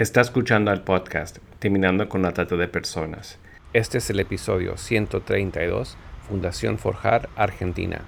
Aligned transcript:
Está 0.00 0.22
escuchando 0.22 0.72
el 0.72 0.80
podcast 0.80 1.40
Terminando 1.58 2.08
con 2.08 2.22
la 2.22 2.32
Trata 2.32 2.56
de 2.56 2.68
Personas. 2.68 3.38
Este 3.74 3.98
es 3.98 4.08
el 4.08 4.18
episodio 4.18 4.78
132, 4.78 5.94
Fundación 6.26 6.78
Forjar, 6.78 7.28
Argentina. 7.36 8.00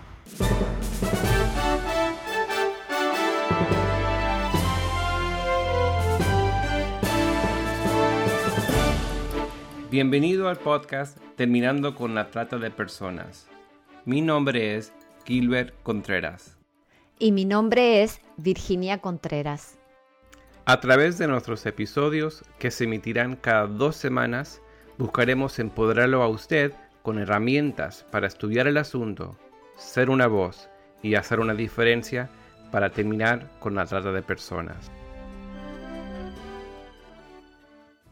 Bienvenido 9.91 10.49
al 10.49 10.57
podcast 10.57 11.19
Terminando 11.37 11.95
con 11.95 12.15
la 12.15 12.31
Trata 12.31 12.57
de 12.57 12.71
Personas. 12.71 13.49
Mi 14.07 14.23
nombre 14.23 14.77
es 14.77 14.95
Gilbert 15.27 15.75
Contreras. 15.83 16.57
Y 17.19 17.33
mi 17.33 17.45
nombre 17.45 18.03
es 18.03 18.23
Virginia 18.39 18.97
Contreras. 18.97 19.82
A 20.65 20.79
través 20.79 21.19
de 21.19 21.27
nuestros 21.27 21.67
episodios, 21.67 22.45
que 22.61 22.71
se 22.71 22.85
emitirán 22.85 23.35
cada 23.35 23.67
dos 23.67 23.97
semanas, 23.97 24.63
buscaremos 24.97 25.59
empoderarlo 25.59 26.23
a 26.23 26.29
usted 26.29 26.73
con 27.03 27.19
herramientas 27.19 28.07
para 28.13 28.29
estudiar 28.29 28.69
el 28.69 28.77
asunto, 28.77 29.37
ser 29.77 30.09
una 30.09 30.29
voz 30.29 30.69
y 31.03 31.17
hacer 31.17 31.41
una 31.41 31.55
diferencia 31.55 32.31
para 32.71 32.91
terminar 32.91 33.51
con 33.59 33.75
la 33.75 33.87
trata 33.87 34.13
de 34.13 34.23
personas. 34.23 34.89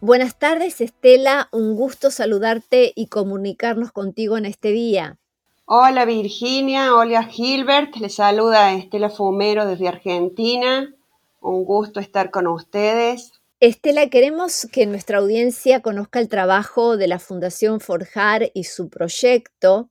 Buenas 0.01 0.37
tardes 0.37 0.81
Estela, 0.81 1.49
un 1.53 1.77
gusto 1.77 2.11
saludarte 2.11 2.93
y 2.97 3.07
comunicarnos 3.07 3.93
contigo 3.93 4.37
en 4.37 4.47
este 4.47 4.73
día. 4.73 5.19
Hola 5.67 6.05
Virginia, 6.05 6.97
hola 6.97 7.23
Gilbert, 7.27 7.95
les 7.95 8.17
saluda 8.17 8.75
Estela 8.75 9.09
Fumero 9.09 9.67
desde 9.67 9.87
Argentina. 9.87 10.93
Un 11.41 11.65
gusto 11.65 12.01
estar 12.01 12.31
con 12.31 12.47
ustedes. 12.47 13.33
Estela, 13.61 14.09
queremos 14.09 14.67
que 14.73 14.87
nuestra 14.87 15.19
audiencia 15.19 15.81
conozca 15.81 16.19
el 16.19 16.29
trabajo 16.29 16.97
de 16.97 17.09
la 17.09 17.19
Fundación 17.19 17.81
Forjar 17.81 18.51
y 18.55 18.65
su 18.65 18.89
proyecto. 18.89 19.91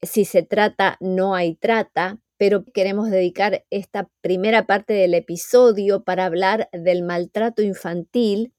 Si 0.00 0.24
se 0.24 0.42
trata, 0.42 0.96
no 1.00 1.34
hay 1.34 1.54
trata, 1.54 2.18
pero 2.36 2.64
queremos 2.64 3.10
dedicar 3.10 3.64
esta 3.70 4.08
primera 4.20 4.66
parte 4.66 4.94
del 4.94 5.14
episodio 5.14 6.02
para 6.02 6.24
hablar 6.24 6.68
del 6.72 7.02
maltrato 7.04 7.62
infantil 7.62 8.52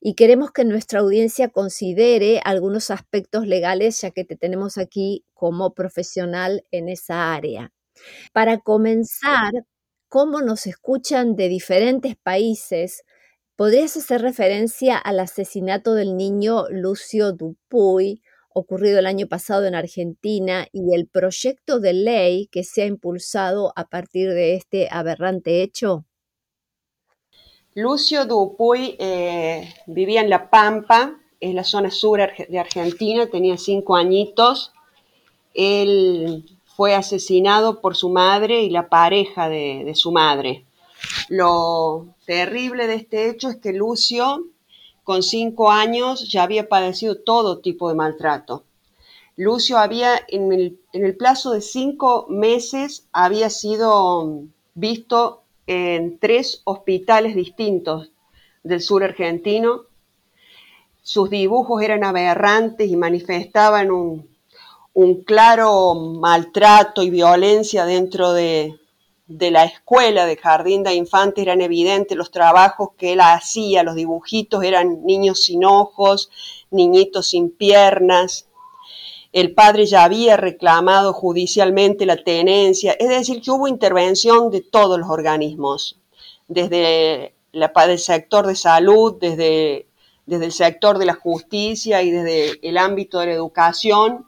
y 0.00 0.14
queremos 0.14 0.50
que 0.50 0.64
nuestra 0.64 1.00
audiencia 1.00 1.48
considere 1.48 2.40
algunos 2.44 2.90
aspectos 2.90 3.46
legales 3.46 4.00
ya 4.00 4.10
que 4.10 4.24
te 4.24 4.36
tenemos 4.36 4.76
aquí 4.76 5.24
como 5.34 5.72
profesional 5.72 6.64
en 6.70 6.88
esa 6.88 7.32
área. 7.34 7.72
Para 8.32 8.58
comenzar, 8.58 9.52
cómo 10.08 10.40
nos 10.40 10.66
escuchan 10.66 11.36
de 11.36 11.48
diferentes 11.48 12.16
países, 12.16 13.04
¿podrías 13.56 13.96
hacer 13.96 14.22
referencia 14.22 14.96
al 14.96 15.20
asesinato 15.20 15.94
del 15.94 16.16
niño 16.16 16.64
Lucio 16.70 17.32
Dupuy, 17.32 18.22
ocurrido 18.54 18.98
el 18.98 19.06
año 19.06 19.26
pasado 19.28 19.66
en 19.66 19.74
Argentina, 19.74 20.66
y 20.72 20.94
el 20.94 21.06
proyecto 21.06 21.78
de 21.80 21.92
ley 21.92 22.48
que 22.50 22.64
se 22.64 22.82
ha 22.82 22.86
impulsado 22.86 23.72
a 23.76 23.84
partir 23.84 24.30
de 24.30 24.54
este 24.54 24.88
aberrante 24.90 25.62
hecho? 25.62 26.04
Lucio 27.74 28.24
Dupuy 28.24 28.96
eh, 28.98 29.72
vivía 29.86 30.22
en 30.22 30.30
La 30.30 30.50
Pampa, 30.50 31.20
es 31.38 31.54
la 31.54 31.64
zona 31.64 31.90
sur 31.90 32.18
de 32.48 32.58
Argentina, 32.58 33.28
tenía 33.28 33.56
cinco 33.56 33.94
añitos. 33.94 34.72
Él 35.54 36.57
fue 36.78 36.94
asesinado 36.94 37.80
por 37.80 37.96
su 37.96 38.08
madre 38.08 38.62
y 38.62 38.70
la 38.70 38.88
pareja 38.88 39.48
de, 39.48 39.90
su 39.96 40.12
madre. 40.12 40.64
Lo 41.28 42.14
terrible 42.24 42.86
de 42.86 42.94
este 42.94 43.28
hecho 43.28 43.48
es 43.48 43.56
que 43.56 43.72
Lucio, 43.72 44.44
con 45.02 45.24
cinco 45.24 45.72
años, 45.72 46.30
ya 46.30 46.44
había 46.44 46.68
padecido 46.68 47.20
todo 47.20 47.58
tipo 47.58 47.88
de 47.88 47.96
maltrato. 47.96 48.62
Lucio 49.34 49.76
había, 49.76 50.20
en 50.28 50.78
el 50.92 51.16
plazo 51.16 51.50
de 51.50 51.62
cinco 51.62 52.26
meses, 52.28 53.08
había 53.10 53.50
sido 53.50 54.44
visto 54.74 55.42
en 55.66 56.20
tres 56.20 56.62
hospitales 56.62 57.34
distintos 57.34 58.12
del 58.62 58.80
sur 58.80 59.02
argentino. 59.02 59.86
Sus 61.02 61.28
dibujos 61.28 61.82
eran 61.82 62.04
aberrantes 62.04 62.88
y 62.88 62.94
manifestaban 62.94 63.90
un, 63.90 64.37
un 65.00 65.22
claro 65.22 65.94
maltrato 65.94 67.04
y 67.04 67.10
violencia 67.10 67.84
dentro 67.84 68.32
de, 68.32 68.80
la 69.28 69.62
escuela 69.62 70.26
de 70.26 70.36
jardín 70.36 70.82
de 70.82 70.92
infantes 70.92 71.40
eran 71.40 71.60
evidentes 71.60 72.18
los 72.18 72.32
trabajos 72.32 72.88
que 72.98 73.12
él 73.12 73.20
hacía, 73.20 73.84
los 73.84 73.94
dibujitos 73.94 74.64
eran 74.64 75.04
niños 75.04 75.44
sin 75.44 75.64
ojos, 75.64 76.30
niñitos 76.72 77.28
sin 77.28 77.48
piernas. 77.48 78.48
El 79.32 79.54
padre 79.54 79.86
ya 79.86 80.02
había 80.02 80.36
reclamado 80.36 81.12
judicialmente 81.12 82.04
la 82.04 82.16
tenencia, 82.16 82.90
es 82.98 83.08
decir, 83.08 83.40
que 83.40 83.52
hubo 83.52 83.68
intervención 83.68 84.50
de 84.50 84.62
todos 84.62 84.98
los 84.98 85.08
organismos, 85.08 85.96
desde 86.48 87.34
el 87.52 87.98
sector 88.00 88.48
de 88.48 88.56
salud, 88.56 89.14
desde, 89.20 89.86
el 90.26 90.50
sector 90.50 90.98
de 90.98 91.06
la 91.06 91.14
justicia 91.14 92.02
y 92.02 92.10
desde 92.10 92.58
el 92.68 92.76
ámbito 92.76 93.20
de 93.20 93.26
la 93.26 93.32
educación, 93.34 94.27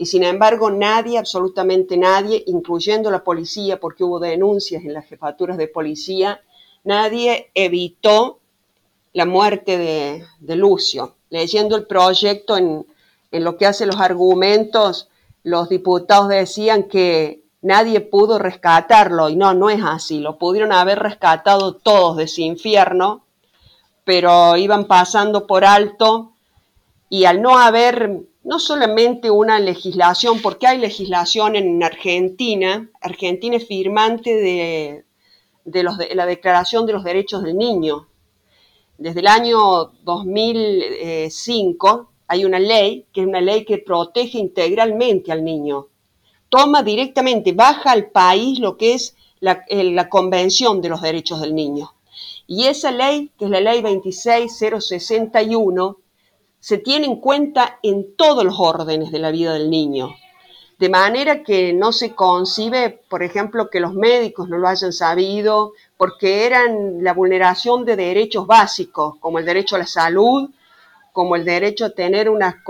y 0.00 0.06
sin 0.06 0.24
embargo 0.24 0.70
nadie, 0.70 1.18
absolutamente 1.18 1.98
nadie, 1.98 2.42
incluyendo 2.46 3.10
la 3.10 3.22
policía, 3.22 3.78
porque 3.78 4.02
hubo 4.02 4.18
denuncias 4.18 4.82
en 4.82 4.94
las 4.94 5.04
jefaturas 5.04 5.58
de 5.58 5.68
policía, 5.68 6.40
nadie 6.84 7.50
evitó 7.52 8.38
la 9.12 9.26
muerte 9.26 9.76
de, 9.76 10.56
Lucio. 10.56 11.16
Leyendo 11.28 11.76
el 11.76 11.86
proyecto 11.86 12.56
en, 12.56 12.86
en 13.30 13.44
lo 13.44 13.58
que 13.58 13.66
hace 13.66 13.84
los 13.84 14.00
argumentos, 14.00 15.10
los 15.42 15.68
diputados 15.68 16.28
decían 16.28 16.84
que 16.84 17.42
nadie 17.60 18.00
pudo 18.00 18.38
rescatarlo 18.38 19.28
y 19.28 19.36
no, 19.36 19.52
no 19.52 19.68
es 19.68 19.82
así, 19.84 20.20
lo 20.20 20.38
pudieron 20.38 20.72
haber 20.72 20.98
rescatado 20.98 21.74
todos 21.74 22.16
de 22.16 22.24
ese 22.24 22.40
infierno, 22.40 23.26
pero 24.04 24.56
iban 24.56 24.86
pasando 24.86 25.46
por 25.46 25.66
alto 25.66 26.32
y 27.10 27.26
al 27.26 27.42
no 27.42 27.58
haber 27.58 28.29
no 28.42 28.58
solamente 28.58 29.30
una 29.30 29.60
legislación, 29.60 30.40
porque 30.40 30.66
hay 30.66 30.78
legislación 30.78 31.56
en 31.56 31.82
Argentina, 31.82 32.88
Argentina 33.00 33.56
es 33.56 33.66
firmante 33.66 34.34
de, 34.34 35.04
la 36.14 36.26
Declaración 36.26 36.86
de 36.86 36.94
los 36.94 37.04
Derechos 37.04 37.42
del 37.42 37.58
Niño. 37.58 38.08
Desde 38.96 39.20
el 39.20 39.26
año 39.28 39.92
2005 40.04 42.10
hay 42.26 42.44
una 42.44 42.58
ley, 42.58 43.06
que 43.12 43.20
es 43.22 43.26
una 43.26 43.40
ley 43.40 43.64
que 43.64 43.78
protege 43.78 44.38
integralmente 44.38 45.32
al 45.32 45.42
niño. 45.44 45.88
Toma 46.48 46.82
directamente, 46.82 47.52
baja 47.52 47.92
al 47.92 48.10
país 48.10 48.58
lo 48.58 48.76
que 48.76 48.94
es 48.94 49.16
la, 49.40 49.64
la 49.68 50.08
Convención 50.08 50.80
de 50.80 50.88
los 50.88 51.02
Derechos 51.02 51.40
del 51.40 51.54
Niño. 51.54 51.92
Y 52.46 52.66
esa 52.66 52.90
ley, 52.90 53.30
que 53.38 53.44
es 53.44 53.50
la 53.50 53.60
ley 53.60 53.80
26061, 53.80 55.99
se 56.60 56.78
tiene 56.78 57.06
en 57.06 57.16
cuenta 57.16 57.78
en 57.82 58.14
todos 58.14 58.44
los 58.44 58.60
órdenes 58.60 59.10
de 59.10 59.18
la 59.18 59.30
vida 59.30 59.54
del 59.54 59.70
niño. 59.70 60.10
De 60.78 60.88
manera 60.88 61.42
que 61.42 61.72
no 61.72 61.92
se 61.92 62.14
concibe, 62.14 63.02
por 63.08 63.22
ejemplo, 63.22 63.68
que 63.68 63.80
los 63.80 63.92
médicos 63.92 64.48
no 64.48 64.56
lo 64.56 64.68
hayan 64.68 64.92
sabido, 64.92 65.72
porque 65.96 66.46
eran 66.46 67.02
la 67.02 67.12
vulneración 67.12 67.84
de 67.84 67.96
derechos 67.96 68.46
básicos, 68.46 69.16
como 69.20 69.38
el 69.38 69.44
derecho 69.44 69.76
a 69.76 69.80
la 69.80 69.86
salud, 69.86 70.50
como 71.12 71.36
el 71.36 71.44
derecho 71.44 71.86
a 71.86 71.90
tener 71.90 72.30
una, 72.30 72.62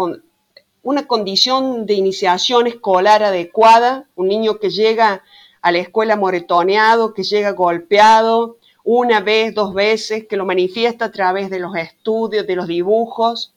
una 0.82 1.06
condición 1.06 1.86
de 1.86 1.94
iniciación 1.94 2.66
escolar 2.66 3.22
adecuada, 3.22 4.08
un 4.16 4.28
niño 4.28 4.58
que 4.58 4.70
llega 4.70 5.22
a 5.62 5.72
la 5.72 5.78
escuela 5.78 6.16
moretoneado, 6.16 7.12
que 7.14 7.22
llega 7.22 7.52
golpeado 7.52 8.56
una 8.82 9.20
vez, 9.20 9.54
dos 9.54 9.74
veces, 9.74 10.26
que 10.26 10.36
lo 10.36 10.46
manifiesta 10.46 11.06
a 11.06 11.12
través 11.12 11.50
de 11.50 11.60
los 11.60 11.76
estudios, 11.76 12.46
de 12.46 12.56
los 12.56 12.66
dibujos, 12.66 13.54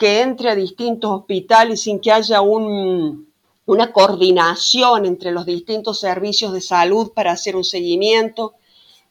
que 0.00 0.22
entre 0.22 0.48
a 0.48 0.54
distintos 0.54 1.10
hospitales 1.10 1.82
sin 1.82 2.00
que 2.00 2.10
haya 2.10 2.40
una 2.40 3.92
coordinación 3.92 5.04
entre 5.04 5.30
los 5.30 5.44
distintos 5.44 6.00
servicios 6.00 6.54
de 6.54 6.62
salud 6.62 7.12
para 7.12 7.32
hacer 7.32 7.54
un 7.54 7.64
seguimiento. 7.64 8.54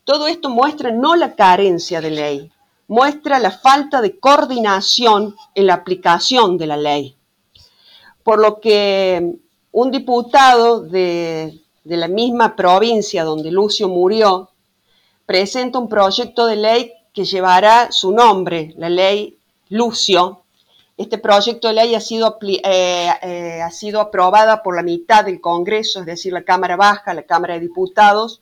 Todo 0.04 0.26
esto 0.26 0.50
muestra 0.50 0.92
no 0.92 1.16
la 1.16 1.36
carencia 1.36 2.02
de 2.02 2.10
ley, 2.10 2.52
muestra 2.88 3.38
la 3.38 3.52
falta 3.52 4.02
de 4.02 4.20
coordinación 4.20 5.36
en 5.54 5.68
la 5.68 5.76
aplicación 5.76 6.58
de 6.58 6.66
la 6.66 6.78
ley. 6.78 7.16
Por 8.24 8.40
lo 8.40 8.60
que 8.60 9.36
un 9.72 9.92
diputado 9.92 10.82
de, 10.82 11.62
de 11.84 11.98
la 11.98 12.08
misma 12.08 12.56
provincia 12.56 13.24
donde 13.24 13.52
Lucio 13.52 13.90
murió 13.90 14.50
presenta 15.28 15.78
un 15.78 15.88
proyecto 15.88 16.48
de 16.48 16.56
ley 16.56 16.94
que 17.14 17.26
llevará 17.26 17.92
su 17.92 18.12
nombre, 18.12 18.74
la 18.76 18.90
ley 18.90 19.38
Lucio, 19.70 20.46
este 21.00 21.18
proyecto 21.18 21.70
de 21.70 21.76
ley 21.76 21.96
ha 21.96 22.02
sido, 22.02 22.38
eh, 22.42 23.10
eh, 23.22 23.62
ha 23.62 23.72
sido 23.72 24.02
aprobada 24.02 24.62
por 24.62 24.76
la 24.76 24.84
mitad 24.84 25.24
del 25.24 25.40
Congreso, 25.40 26.02
es 26.02 26.06
decir, 26.06 26.34
la 26.34 26.44
Cámara 26.44 26.76
Baja, 26.76 27.14
la 27.14 27.24
Cámara 27.24 27.54
de 27.54 27.62
Diputados, 27.62 28.42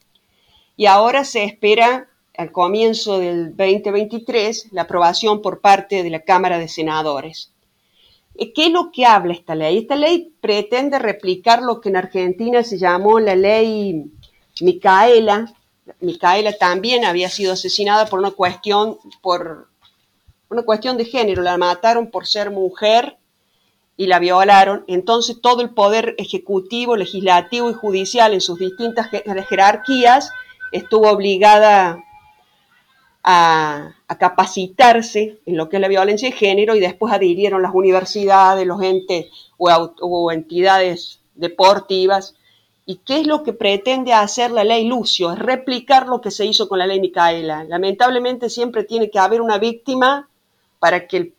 y 0.75 0.87
ahora 0.87 1.23
se 1.23 1.43
espera 1.43 2.07
al 2.35 2.51
comienzo 2.51 3.19
del 3.19 3.55
2023 3.55 4.69
la 4.71 4.83
aprobación 4.83 5.43
por 5.43 5.61
parte 5.61 6.01
de 6.01 6.09
la 6.09 6.21
Cámara 6.21 6.57
de 6.57 6.67
Senadores. 6.67 7.51
Eh, 8.33 8.51
¿Qué 8.53 8.65
es 8.65 8.71
lo 8.71 8.91
que 8.91 9.05
habla 9.05 9.33
esta 9.33 9.53
ley? 9.53 9.77
Esta 9.77 9.95
ley 9.95 10.33
pretende 10.41 10.97
replicar 10.97 11.61
lo 11.61 11.79
que 11.79 11.89
en 11.89 11.97
Argentina 11.97 12.63
se 12.63 12.79
llamó 12.79 13.19
la 13.19 13.35
ley 13.35 14.11
Micaela. 14.61 15.53
Micaela 15.99 16.57
también 16.57 17.05
había 17.05 17.29
sido 17.29 17.53
asesinada 17.53 18.07
por 18.07 18.17
una 18.17 18.31
cuestión, 18.31 18.97
por 19.21 19.66
una 20.49 20.63
cuestión 20.63 20.97
de 20.97 21.05
género. 21.05 21.41
La 21.41 21.57
mataron 21.57 22.09
por 22.09 22.27
ser 22.27 22.51
mujer 22.51 23.17
y 23.97 24.07
la 24.07 24.19
violaron. 24.19 24.85
Entonces 24.87 25.41
todo 25.41 25.61
el 25.61 25.71
poder 25.71 26.15
ejecutivo, 26.17 26.95
legislativo 26.95 27.69
y 27.69 27.73
judicial 27.73 28.33
en 28.33 28.41
sus 28.41 28.59
distintas 28.59 29.09
jerarquías 29.49 30.31
estuvo 30.71 31.09
obligada 31.09 32.03
a, 33.23 33.93
capacitarse 34.19 35.39
en 35.45 35.57
lo 35.57 35.67
que 35.67 35.75
es 35.75 35.81
la 35.81 35.89
violencia 35.89 36.29
de 36.29 36.35
género 36.35 36.75
y 36.75 36.79
después 36.79 37.13
adhirieron 37.13 37.61
las 37.61 37.73
universidades, 37.73 38.65
los 38.65 38.81
entes 38.81 39.27
o, 39.57 40.31
entidades 40.31 41.19
deportivas. 41.35 42.35
¿Y 42.85 42.97
qué 43.05 43.19
es 43.19 43.27
lo 43.27 43.43
que 43.43 43.51
pretende 43.51 44.13
hacer 44.13 44.51
la 44.51 44.63
ley 44.63 44.87
Lucio? 44.87 45.33
Es 45.33 45.39
replicar 45.39 46.07
lo 46.07 46.21
que 46.21 46.31
se 46.31 46.45
hizo 46.45 46.69
con 46.69 46.79
la 46.79 46.87
ley 46.87 47.01
Micaela. 47.01 47.65
Lamentablemente 47.65 48.49
siempre 48.49 48.85
tiene 48.85 49.09
que 49.09 49.19
haber 49.19 49.41
una 49.41 49.57
víctima 49.57 50.29
para 50.79 51.07
que, 51.07 51.33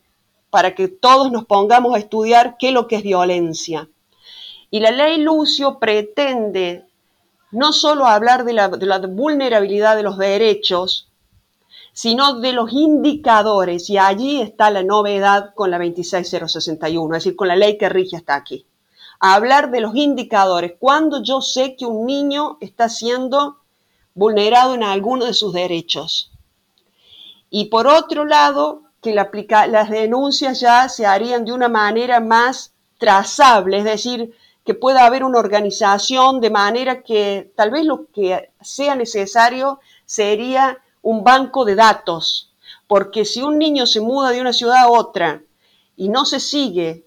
para 0.50 0.74
que 0.74 0.88
todos 0.88 1.30
nos 1.30 1.44
pongamos 1.44 1.94
a 1.94 1.98
estudiar 1.98 2.56
qué 2.58 2.68
es 2.68 2.74
lo 2.74 2.86
que 2.86 2.96
es 2.96 3.02
violencia. 3.02 3.88
Y 4.70 4.80
la 4.80 4.90
ley 4.90 5.18
Lucio 5.18 5.78
pretende 5.78 6.86
no 7.50 7.72
solo 7.72 8.06
hablar 8.06 8.44
de 8.44 8.52
la, 8.52 8.68
de 8.68 8.86
la 8.86 8.98
vulnerabilidad 8.98 9.96
de 9.96 10.02
los 10.02 10.18
derechos, 10.18 11.08
sino 11.92 12.38
de 12.40 12.52
los 12.52 12.72
indicadores. 12.72 13.88
Y 13.90 13.98
allí 13.98 14.40
está 14.40 14.70
la 14.70 14.82
novedad 14.82 15.54
con 15.54 15.70
la 15.70 15.78
26061, 15.78 17.16
es 17.16 17.24
decir, 17.24 17.36
con 17.36 17.48
la 17.48 17.56
ley 17.56 17.78
que 17.78 17.88
rige 17.88 18.16
hasta 18.16 18.36
aquí. 18.36 18.66
hablar 19.20 19.72
de 19.72 19.80
los 19.80 19.96
indicadores. 19.96 20.74
Cuando 20.78 21.22
yo 21.22 21.40
sé 21.40 21.74
que 21.74 21.86
un 21.86 22.06
niño 22.06 22.56
está 22.60 22.88
siendo 22.88 23.56
vulnerado 24.14 24.74
en 24.74 24.84
alguno 24.84 25.24
de 25.24 25.34
sus 25.34 25.52
derechos. 25.52 26.30
Y 27.50 27.64
por 27.66 27.86
otro 27.86 28.24
lado, 28.24 28.82
que 29.00 29.14
las 29.14 29.90
denuncias 29.90 30.60
ya 30.60 30.88
se 30.88 31.06
harían 31.06 31.44
de 31.44 31.52
una 31.52 31.68
manera 31.68 32.20
más 32.20 32.72
trazable, 32.98 33.78
es 33.78 33.84
decir, 33.84 34.34
que 34.64 34.74
pueda 34.74 35.06
haber 35.06 35.24
una 35.24 35.38
organización 35.38 36.40
de 36.40 36.50
manera 36.50 37.02
que 37.02 37.52
tal 37.56 37.70
vez 37.70 37.86
lo 37.86 38.06
que 38.12 38.50
sea 38.60 38.96
necesario 38.96 39.80
sería 40.04 40.78
un 41.02 41.24
banco 41.24 41.64
de 41.64 41.74
datos, 41.74 42.52
porque 42.86 43.24
si 43.24 43.42
un 43.42 43.58
niño 43.58 43.86
se 43.86 44.00
muda 44.00 44.30
de 44.30 44.40
una 44.40 44.52
ciudad 44.52 44.78
a 44.78 44.90
otra 44.90 45.42
y 45.96 46.08
no 46.08 46.24
se 46.24 46.40
sigue 46.40 47.04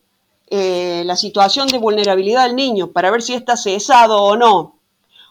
eh, 0.48 1.04
la 1.06 1.16
situación 1.16 1.68
de 1.68 1.78
vulnerabilidad 1.78 2.46
del 2.46 2.56
niño 2.56 2.92
para 2.92 3.12
ver 3.12 3.22
si 3.22 3.34
está 3.34 3.56
cesado 3.56 4.22
o 4.22 4.36
no, 4.36 4.76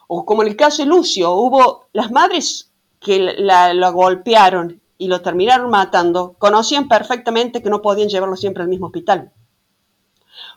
o 0.07 0.25
como 0.25 0.41
en 0.41 0.49
el 0.49 0.55
caso 0.55 0.83
de 0.83 0.89
Lucio, 0.89 1.31
hubo 1.31 1.85
las 1.93 2.11
madres 2.11 2.69
que 2.99 3.19
la, 3.19 3.89
golpearon 3.91 4.80
y 5.01 5.07
lo 5.07 5.23
terminaron 5.23 5.71
matando, 5.71 6.35
conocían 6.37 6.87
perfectamente 6.87 7.63
que 7.63 7.71
no 7.71 7.81
podían 7.81 8.07
llevarlo 8.07 8.35
siempre 8.35 8.61
al 8.61 8.69
mismo 8.69 8.85
hospital. 8.85 9.31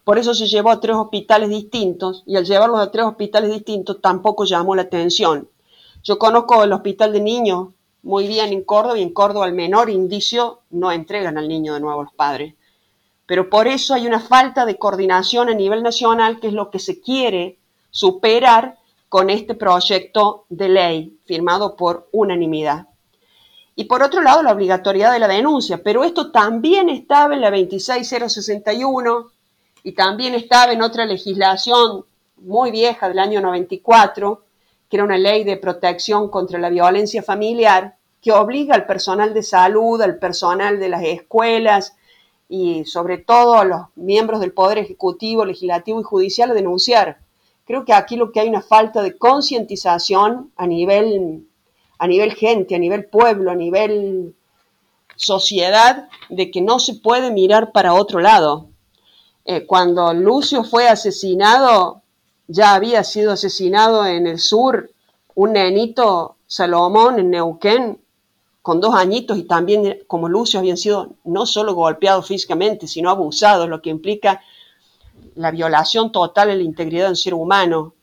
Por 0.05 0.19
eso 0.19 0.35
se 0.35 0.49
llevó 0.49 0.71
a 0.71 0.81
tres 0.81 0.97
hospitales 0.97 1.49
distintos 1.49 2.23
y 2.27 2.37
al 2.37 2.45
llevarlos 2.45 2.79
a 2.79 2.91
tres 2.91 3.07
hospitales 3.07 3.51
distintos 3.51 4.03
tampoco 4.03 4.45
llamó 4.45 4.77
la 4.77 4.83
atención. 4.83 5.49
Yo 6.03 6.19
conozco 6.19 6.63
el 6.63 6.75
hospital 6.75 7.15
de 7.15 7.23
niños 7.23 7.69
muy 8.03 8.29
bien 8.29 8.53
en 8.53 8.63
Córdoba 8.65 8.99
y 8.99 9.03
en 9.03 9.15
Córdoba 9.15 9.47
al 9.47 9.55
menor 9.55 9.89
indicio 9.89 10.61
no 10.69 10.93
entregan 10.93 11.39
al 11.39 11.49
niño 11.49 11.73
de 11.73 11.81
nuevo 11.81 12.03
a 12.03 12.05
los 12.05 12.13
padres. 12.13 12.53
Pero 13.25 13.49
por 13.49 13.67
eso 13.67 13.95
hay 13.95 14.07
una 14.07 14.21
falta 14.21 14.67
de 14.67 14.77
coordinación 14.77 15.49
a 15.49 15.55
nivel 15.55 15.83
nacional 15.83 16.39
que 16.39 16.49
es 16.49 16.53
lo 16.53 16.71
que 16.71 16.81
se 16.81 17.01
quiere 17.01 17.57
superar 17.91 18.77
con 19.09 19.31
este 19.31 19.55
proyecto 19.55 20.45
de 20.51 20.69
ley 20.69 21.19
firmado 21.25 21.77
por 21.77 22.11
unanimidad. 22.13 22.89
Y 23.77 23.85
por 23.85 24.03
otro 24.03 24.23
lado, 24.23 24.43
la 24.43 24.53
obligatoriedad 24.53 25.13
de 25.13 25.19
la 25.19 25.29
denuncia, 25.29 25.83
pero 25.83 26.05
esto 26.05 26.31
también 26.31 26.89
estaba 26.89 27.35
en 27.35 27.41
la 27.41 27.51
26061 27.51 29.31
y 29.83 29.93
también 29.93 30.35
estaba 30.35 30.73
en 30.73 30.83
otra 30.83 31.05
legislación 31.07 32.05
muy 32.37 32.71
vieja 32.71 33.09
del 33.09 33.19
año 33.19 33.41
94, 33.41 34.45
que 34.89 34.97
era 34.97 35.05
una 35.05 35.19
ley 35.19 35.45
de 35.45 35.57
protección 35.57 36.29
contra 36.29 36.59
la 36.59 36.71
violencia 36.71 37.23
familiar, 37.23 37.97
que 38.23 38.33
obliga 38.33 38.75
al 38.75 38.87
personal 38.87 39.35
de 39.35 39.43
salud, 39.43 40.01
al 40.01 40.19
personal 40.19 40.79
de 40.79 40.89
las 40.89 41.03
escuelas 41.03 41.95
y 42.49 42.85
sobre 42.85 43.19
todo 43.19 43.55
a 43.59 43.65
los 43.65 43.81
miembros 43.97 44.41
del 44.41 44.53
Poder 44.53 44.79
Ejecutivo, 44.79 45.45
Legislativo 45.45 46.01
y 46.01 46.05
Judicial 46.05 46.51
a 46.51 46.55
denunciar. 46.55 47.19
Creo 47.67 47.85
que 47.85 47.93
aquí 47.93 48.17
lo 48.17 48.33
que 48.33 48.41
hay 48.41 48.49
una 48.49 48.63
falta 48.63 49.03
de 49.03 49.17
concientización 49.17 50.53
a 50.57 50.67
nivel, 50.67 51.47
a 51.99 52.07
nivel 52.07 52.35
gente, 52.35 52.75
a 52.75 52.79
nivel 52.79 53.07
pueblo, 53.07 53.51
a 53.51 53.55
nivel 53.55 54.35
sociedad, 55.17 56.09
de 56.29 56.51
que 56.51 56.61
no 56.61 56.79
se 56.79 56.95
puede 56.95 57.31
mirar 57.31 57.73
para 57.73 57.95
otro 57.95 58.21
lado. 58.21 58.69
Eh, 59.45 59.67
cuando 59.67 60.13
Lucio 60.15 60.65
fue 60.65 60.89
asesinado, 60.89 62.03
ya 62.47 62.75
había 62.75 63.05
sido 63.05 63.33
asesinado 63.33 64.07
en 64.07 64.27
el 64.27 64.39
sur 64.39 64.91
un 65.35 65.53
nenito 65.53 66.37
Salomón 66.47 67.19
en 67.19 67.31
Neuquén 67.31 67.99
con 68.63 68.81
dos 68.81 68.95
añitos 68.95 69.37
y 69.37 69.43
también 69.43 69.99
como 70.07 70.29
Lucio 70.29 70.61
habían 70.61 70.77
sido 70.77 71.17
no 71.25 71.45
solo 71.45 71.75
golpeados 71.75 72.27
físicamente, 72.27 72.87
sino 72.87 73.11
abusados, 73.11 73.69
lo 73.69 73.83
que 73.83 73.91
implica 73.91 74.41
la 75.35 75.51
violación 75.51 76.13
total 76.13 76.49
de 76.49 76.57
la 76.57 76.63
integridad 76.63 77.09
del 77.09 77.17
ser 77.17 77.35
humano. 77.35 77.95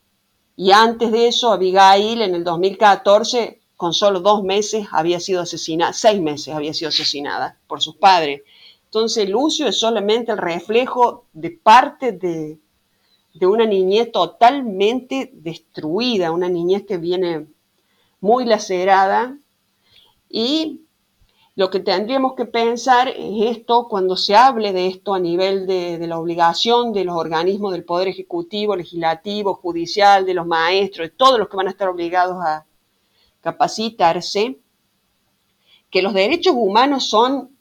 Y 0.56 0.72
antes 0.72 1.12
de 1.12 1.28
eso, 1.28 1.52
Abigail 1.52 2.22
en 2.22 2.36
el 2.36 2.44
2014, 2.44 3.61
con 3.82 3.94
solo 3.94 4.20
dos 4.20 4.44
meses, 4.44 4.86
había 4.92 5.20
sido 5.20 5.42
asesinada, 5.42 5.92
seis 5.92 6.22
meses 6.22 6.54
había 6.54 6.72
sido 6.72 6.90
asesinada 6.90 7.58
por 7.66 7.82
sus 7.82 7.96
padres. 7.96 8.44
Entonces, 8.86 9.28
Lucio 9.28 9.66
es 9.66 9.80
solamente 9.80 10.32
el 10.32 10.38
reflejo 10.38 11.26
de 11.34 11.50
parte 11.50 12.12
de, 12.12 12.60
de 13.34 13.48
una 13.48 13.66
niñez 13.66 14.12
totalmente 14.12 15.32
destruida, 15.34 16.32
una 16.32 16.48
niñez 16.48 16.86
que 16.86 17.00
viene 17.00 17.48
muy 18.20 18.46
lacerada 18.46 19.36
y 20.30 20.82
lo 21.56 21.72
que 21.72 21.80
tendríamos 21.80 22.36
que 22.36 22.46
pensar 22.46 23.08
es 23.08 23.58
esto 23.58 23.88
cuando 23.90 24.16
se 24.16 24.36
hable 24.36 24.74
de 24.74 24.90
esto 24.90 25.16
a 25.16 25.20
nivel 25.20 25.66
de, 25.66 25.98
de, 25.98 26.06
la 26.06 26.20
obligación 26.20 26.94
de 26.94 27.04
los 27.04 27.16
organismos 27.16 27.72
del 27.72 27.84
Poder 27.84 28.10
Ejecutivo, 28.10 28.76
Legislativo, 28.76 29.56
Judicial, 29.56 30.24
de 30.28 30.36
los 30.36 30.46
maestros, 30.46 31.10
de 31.10 31.16
todos 31.16 31.40
los 31.40 31.50
que 31.50 31.58
van 31.58 31.66
a 31.66 31.72
estar 31.72 31.90
obligados 31.90 32.38
a 32.46 32.68
capacitarse, 33.42 34.58
que 35.90 36.02
los 36.02 36.14
derechos 36.14 36.54
humanos 36.56 37.10
son 37.10 37.52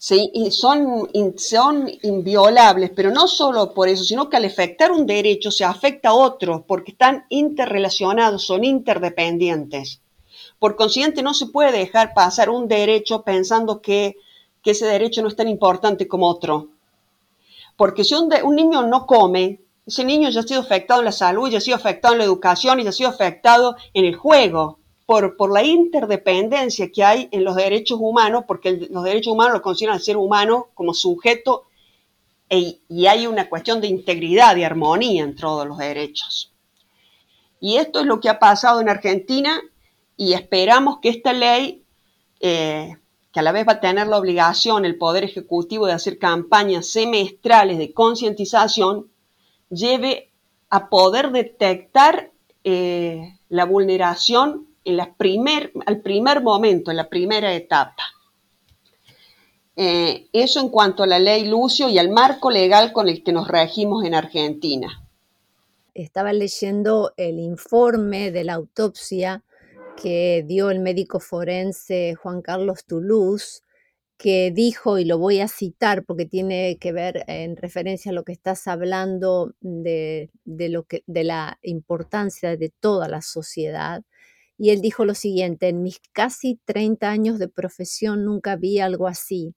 son, 0.00 1.10
son 1.36 1.90
inviolables, 2.02 2.90
pero 2.96 3.10
no 3.10 3.28
solo 3.28 3.74
por 3.74 3.86
eso, 3.88 4.02
sino 4.02 4.30
que 4.30 4.38
al 4.38 4.46
afectar 4.46 4.90
un 4.90 5.06
derecho 5.06 5.50
se 5.50 5.62
afecta 5.62 6.08
a 6.08 6.14
otro, 6.14 6.64
porque 6.66 6.92
están 6.92 7.26
interrelacionados, 7.28 8.46
son 8.46 8.64
interdependientes. 8.64 10.00
Por 10.58 10.74
consiguiente, 10.74 11.22
no 11.22 11.34
se 11.34 11.46
puede 11.46 11.72
dejar 11.72 12.14
pasar 12.14 12.48
un 12.48 12.66
derecho 12.66 13.22
pensando 13.22 13.82
que, 13.82 14.16
ese 14.64 14.86
derecho 14.86 15.20
no 15.20 15.28
es 15.28 15.36
tan 15.36 15.48
importante 15.48 16.08
como 16.08 16.28
otro. 16.28 16.68
Porque 17.76 18.04
si 18.04 18.14
un, 18.14 18.30
un 18.44 18.56
niño 18.56 18.86
no 18.86 19.06
come, 19.06 19.60
ese 19.86 20.04
niño 20.04 20.30
ya 20.30 20.40
ha 20.40 20.44
sido 20.44 20.60
afectado 20.60 21.00
en 21.00 21.06
la 21.06 21.12
salud, 21.12 21.50
ya 21.50 21.58
ha 21.58 21.62
sido 21.62 21.76
afectado 21.76 22.14
en 22.14 22.18
la 22.18 22.24
educación 22.24 22.80
y 22.80 22.84
ya 22.84 22.90
ha 22.90 22.92
sido 22.92 23.10
afectado 23.10 23.76
en 23.92 24.04
el 24.06 24.16
juego 24.16 24.79
por, 25.10 25.52
la 25.52 25.64
interdependencia 25.64 26.92
que 26.92 27.02
hay 27.02 27.28
en 27.32 27.42
los 27.42 27.56
derechos 27.56 27.98
humanos, 28.00 28.44
porque 28.46 28.86
los 28.90 29.02
derechos 29.02 29.32
humanos 29.32 29.54
lo 29.54 29.62
consideran 29.62 29.96
al 29.96 30.02
ser 30.02 30.16
humano 30.16 30.68
como 30.72 30.94
sujeto 30.94 31.64
e, 32.48 32.78
y 32.88 33.06
hay 33.06 33.26
una 33.26 33.48
cuestión 33.48 33.80
de 33.80 33.88
integridad, 33.88 34.54
y 34.54 34.62
armonía 34.62 35.24
en 35.24 35.34
todos 35.34 35.66
los 35.66 35.78
derechos. 35.78 36.52
Y 37.58 37.78
esto 37.78 37.98
es 37.98 38.06
lo 38.06 38.20
que 38.20 38.28
ha 38.28 38.38
pasado 38.38 38.80
en 38.80 38.88
Argentina 38.88 39.60
y 40.16 40.34
esperamos 40.34 41.00
que 41.00 41.08
esta 41.08 41.32
ley, 41.32 41.82
eh, 42.38 42.96
que 43.32 43.40
a 43.40 43.42
la 43.42 43.50
vez 43.50 43.66
va 43.66 43.72
a 43.72 43.80
tener 43.80 44.06
la 44.06 44.16
obligación 44.16 44.84
el 44.84 44.96
Poder 44.96 45.24
Ejecutivo 45.24 45.86
de 45.86 45.92
hacer 45.92 46.20
campañas 46.20 46.86
semestrales 46.86 47.78
de 47.78 47.92
concientización, 47.92 49.10
lleve 49.70 50.30
a 50.68 50.88
poder 50.88 51.32
detectar 51.32 52.30
eh, 52.62 53.40
la 53.48 53.64
vulneración 53.64 54.69
en 54.84 55.14
primer, 55.16 55.72
al 55.86 56.00
primer 56.00 56.42
momento, 56.42 56.90
en 56.90 56.96
la 56.96 57.08
primera 57.08 57.54
etapa. 57.54 58.02
Eh, 59.76 60.28
eso 60.32 60.60
en 60.60 60.68
cuanto 60.68 61.02
a 61.02 61.06
la 61.06 61.18
ley 61.18 61.46
Lucio 61.46 61.88
y 61.88 61.98
al 61.98 62.10
marco 62.10 62.50
legal 62.50 62.92
con 62.92 63.08
el 63.08 63.22
que 63.22 63.32
nos 63.32 63.48
regimos 63.48 64.04
en 64.04 64.14
Argentina. 64.14 65.06
Estaba 65.94 66.32
leyendo 66.32 67.12
el 67.16 67.38
informe 67.38 68.30
de 68.30 68.44
la 68.44 68.54
autopsia 68.54 69.42
que 70.00 70.44
dio 70.46 70.70
el 70.70 70.80
médico 70.80 71.20
forense 71.20 72.14
Juan 72.14 72.42
Carlos 72.42 72.84
Toulouse, 72.86 73.62
que 74.16 74.50
dijo, 74.50 74.98
y 74.98 75.04
lo 75.04 75.18
voy 75.18 75.40
a 75.40 75.48
citar 75.48 76.04
porque 76.04 76.26
tiene 76.26 76.76
que 76.78 76.92
ver 76.92 77.24
en 77.26 77.56
referencia 77.56 78.10
a 78.10 78.14
lo 78.14 78.22
que 78.22 78.32
estás 78.32 78.66
hablando 78.66 79.54
de, 79.60 80.30
lo 80.44 80.84
que, 80.84 81.02
de 81.06 81.24
la 81.24 81.58
importancia 81.62 82.54
de 82.56 82.68
toda 82.68 83.08
la 83.08 83.22
sociedad. 83.22 84.02
Y 84.62 84.68
él 84.72 84.82
dijo 84.82 85.06
lo 85.06 85.14
siguiente, 85.14 85.68
en 85.68 85.82
mis 85.82 86.00
casi 86.12 86.60
30 86.66 87.08
años 87.10 87.38
de 87.38 87.48
profesión 87.48 88.26
nunca 88.26 88.56
vi 88.56 88.78
algo 88.78 89.06
así. 89.08 89.54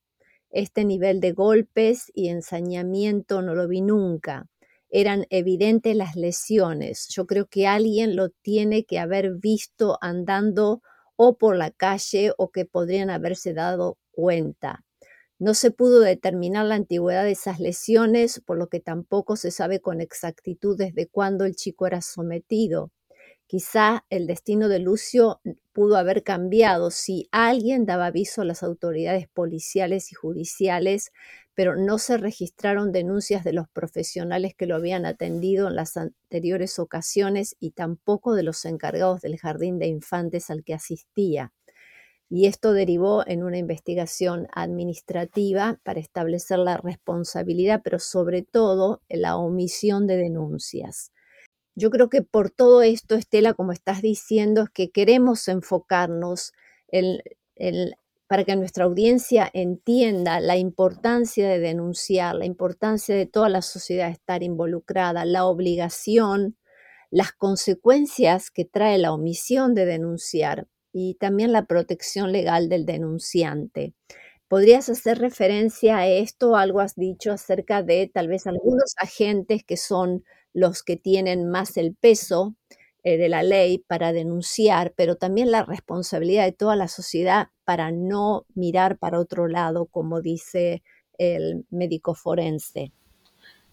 Este 0.50 0.86
nivel 0.86 1.20
de 1.20 1.34
golpes 1.34 2.10
y 2.14 2.30
ensañamiento 2.30 3.42
no 3.42 3.54
lo 3.54 3.68
vi 3.68 3.82
nunca. 3.82 4.48
Eran 4.90 5.26
evidentes 5.30 5.94
las 5.98 6.16
lesiones. 6.16 7.10
Yo 7.10 7.26
creo 7.28 7.48
que 7.48 7.68
alguien 7.68 8.16
lo 8.16 8.30
tiene 8.30 8.86
que 8.86 8.98
haber 8.98 9.34
visto 9.36 9.98
andando 10.00 10.82
o 11.18 11.38
por 11.38 11.58
la 11.58 11.72
calle 11.72 12.32
o 12.38 12.50
que 12.50 12.64
podrían 12.64 13.10
haberse 13.10 13.54
dado 13.54 13.98
cuenta. 14.12 14.86
No 15.38 15.54
se 15.54 15.72
pudo 15.72 16.00
determinar 16.00 16.66
la 16.66 16.76
antigüedad 16.76 17.26
de 17.26 17.32
esas 17.32 17.60
lesiones, 17.60 18.40
por 18.40 18.58
lo 18.58 18.70
que 18.70 18.80
tampoco 18.80 19.36
se 19.36 19.52
sabe 19.52 19.82
con 19.82 20.00
exactitud 20.00 20.78
desde 20.78 21.08
cuándo 21.08 21.44
el 21.44 21.58
chico 21.58 21.88
era 21.88 22.00
sometido. 22.00 22.94
Quizá 23.48 24.06
el 24.10 24.26
destino 24.28 24.68
de 24.68 24.80
Lucio 24.80 25.40
pudo 25.74 25.98
haber 25.98 26.24
cambiado 26.24 26.90
si 26.92 27.28
alguien 27.32 27.86
daba 27.86 28.08
aviso 28.08 28.42
a 28.42 28.46
las 28.46 28.64
autoridades 28.64 29.28
policiales 29.28 30.12
y 30.12 30.16
judiciales, 30.16 31.12
pero 31.54 31.76
no 31.76 32.00
se 32.00 32.18
registraron 32.18 32.92
denuncias 32.92 33.44
de 33.44 33.54
los 33.54 33.70
profesionales 33.70 34.56
que 34.56 34.66
lo 34.66 34.76
habían 34.76 35.06
atendido 35.06 35.68
en 35.68 35.76
las 35.76 35.98
anteriores 35.98 36.80
ocasiones 36.80 37.56
y 37.60 37.72
tampoco 37.72 38.34
de 38.34 38.44
los 38.44 38.66
encargados 38.66 39.22
del 39.22 39.38
jardín 39.38 39.78
de 39.80 39.88
infantes 39.88 40.50
al 40.50 40.64
que 40.64 40.74
asistía 40.74 41.54
y 42.30 42.48
esto 42.48 42.74
derivó 42.74 43.24
en 43.28 43.44
una 43.44 43.58
investigación 43.58 44.48
administrativa 44.54 45.80
para 45.84 46.00
establecer 46.00 46.60
la 46.60 46.78
responsabilidad, 46.78 47.82
pero 47.84 48.00
sobre 48.00 48.42
todo 48.42 49.02
la 49.10 49.38
omisión 49.38 50.08
de 50.08 50.18
denuncias. 50.18 51.12
Yo 51.76 51.90
creo 51.90 52.10
que 52.10 52.22
por 52.22 52.52
todo 52.52 52.84
esto, 52.84 53.16
Estela, 53.16 53.54
como 53.54 53.72
estás 53.72 54.02
diciendo, 54.02 54.64
es 54.64 54.70
que 54.70 54.92
queremos 54.92 55.48
enfocarnos 55.48 56.54
para 58.28 58.44
que 58.44 58.56
nuestra 58.56 58.86
audiencia 58.86 59.50
entienda 59.54 60.40
la 60.40 60.58
importancia 60.58 61.50
de 61.50 61.60
denunciar, 61.60 62.36
la 62.36 62.46
importancia 62.46 63.16
de 63.16 63.26
toda 63.26 63.50
la 63.50 63.62
sociedad 63.62 64.10
estar 64.10 64.44
involucrada, 64.44 65.26
la 65.26 65.46
obligación, 65.46 66.58
las 67.10 67.32
consecuencias 67.32 68.50
que 68.52 68.66
trae 68.66 68.98
la 68.98 69.14
omisión 69.14 69.76
de 69.76 69.86
denunciar 69.86 70.68
y 70.92 71.16
también 71.16 71.52
la 71.52 71.66
protección 71.66 72.32
legal 72.32 72.70
del 72.70 72.86
denunciante. 72.86 73.94
¿Podrías 74.48 74.90
hacer 74.90 75.18
referencia 75.18 75.98
a 75.98 76.08
esto? 76.08 76.56
Algo 76.56 76.80
has 76.80 76.96
dicho 76.96 77.32
acerca 77.32 77.82
de 77.82 78.12
tal 78.14 78.28
vez 78.28 78.46
algunos 78.46 78.94
agentes 78.98 79.64
que 79.64 79.78
son 79.78 80.24
los 80.54 80.84
que 80.84 80.98
tienen 80.98 81.50
más 81.50 81.78
el 81.78 81.96
peso 81.96 82.56
eh, 83.04 83.18
de 83.18 83.28
la 83.28 83.44
ley 83.44 83.80
para 83.80 84.14
denunciar, 84.14 84.94
pero 84.96 85.18
también 85.18 85.52
la 85.52 85.64
responsabilidad 85.64 86.46
de 86.46 86.54
toda 86.54 86.76
la 86.76 86.88
sociedad 86.88 87.50
para 87.66 87.92
no 87.92 88.46
mirar 88.56 88.98
para 88.98 89.20
otro 89.20 89.48
lado, 89.48 89.88
como 89.88 90.22
dice 90.22 90.84
el 91.18 91.66
médico 91.70 92.16
forense. 92.16 92.92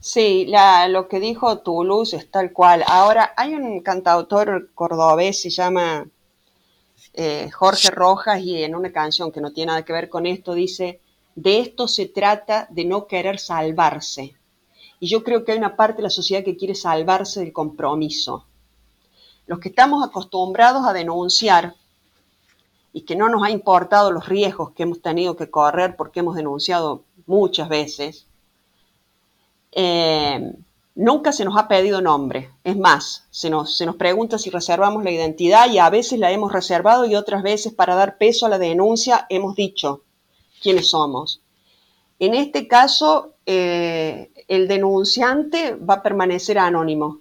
Sí, 0.01 0.51
lo 0.89 1.09
que 1.09 1.21
dijo 1.21 1.59
Toulouse 1.59 2.17
es 2.17 2.31
tal 2.31 2.53
cual. 2.53 2.83
Ahora, 2.87 3.35
hay 3.37 3.55
un 3.55 3.81
cantautor 3.83 4.71
cordobés, 4.75 5.43
se 5.43 5.51
llama 5.51 6.09
eh, 7.13 7.51
Jorge 7.51 7.91
Rojas 7.91 8.41
y 8.41 8.63
en 8.65 8.75
una 8.75 8.93
canción 8.93 9.31
que 9.31 9.41
no 9.41 9.53
tiene 9.53 9.69
nada 9.69 9.85
que 9.85 9.93
ver 9.93 10.09
con 10.09 10.27
esto 10.27 10.55
dice, 10.55 11.01
de 11.35 11.61
esto 11.61 11.87
se 11.87 12.07
trata 12.07 12.67
de 12.71 12.85
no 12.85 13.07
querer 13.07 13.39
salvarse. 13.39 14.35
Y 15.01 15.09
yo 15.09 15.25
creo 15.25 15.45
que 15.45 15.53
hay 15.53 15.59
una 15.59 15.77
parte 15.77 15.97
de 15.97 16.05
la 16.05 16.11
sociedad 16.11 16.45
que 16.45 16.57
quiere 16.57 16.75
salvarse 16.75 17.41
del 17.41 17.53
compromiso. 17.53 18.45
Los 19.47 19.59
que 19.59 19.71
estamos 19.71 20.07
acostumbrados 20.07 20.87
a 20.87 20.93
denunciar 20.93 21.75
y 22.93 23.03
que 23.03 23.17
no 23.17 23.29
nos 23.29 23.43
ha 23.43 23.51
importado 23.51 24.13
los 24.13 24.29
riesgos 24.29 24.71
que 24.73 24.85
hemos 24.85 25.01
tenido 25.01 25.37
que 25.37 25.51
correr 25.51 25.97
porque 25.97 26.21
hemos 26.21 26.37
denunciado 26.37 27.03
muchas 27.27 27.69
veces, 27.69 28.27
eh, 29.73 30.53
Nunca 31.01 31.33
se 31.33 31.47
nos 31.47 31.57
ha 31.57 31.67
pedido 31.67 32.03
nombre. 32.03 32.51
Es 32.63 32.77
más, 32.77 33.25
se 33.31 33.49
nos, 33.49 33.77
se 33.77 33.87
nos 33.87 33.97
pregunta 33.97 34.37
si 34.37 34.51
reservamos 34.51 35.03
la 35.03 35.11
identidad 35.11 35.71
y 35.71 35.79
a 35.79 35.89
veces 35.89 36.19
la 36.19 36.31
hemos 36.31 36.53
reservado 36.53 37.07
y 37.07 37.15
otras 37.15 37.43
veces 37.43 37.73
para 37.73 37.95
dar 37.95 38.19
peso 38.19 38.45
a 38.45 38.49
la 38.51 38.59
denuncia 38.59 39.25
hemos 39.31 39.55
dicho 39.55 40.03
quiénes 40.61 40.91
somos. 40.91 41.41
En 42.21 42.35
este 42.35 42.69
caso, 42.69 43.33
eh, 43.47 44.31
el 44.47 44.69
denunciante 44.69 45.75
va 45.75 45.95
a 45.95 46.03
permanecer 46.03 46.59
anónimo. 46.59 47.21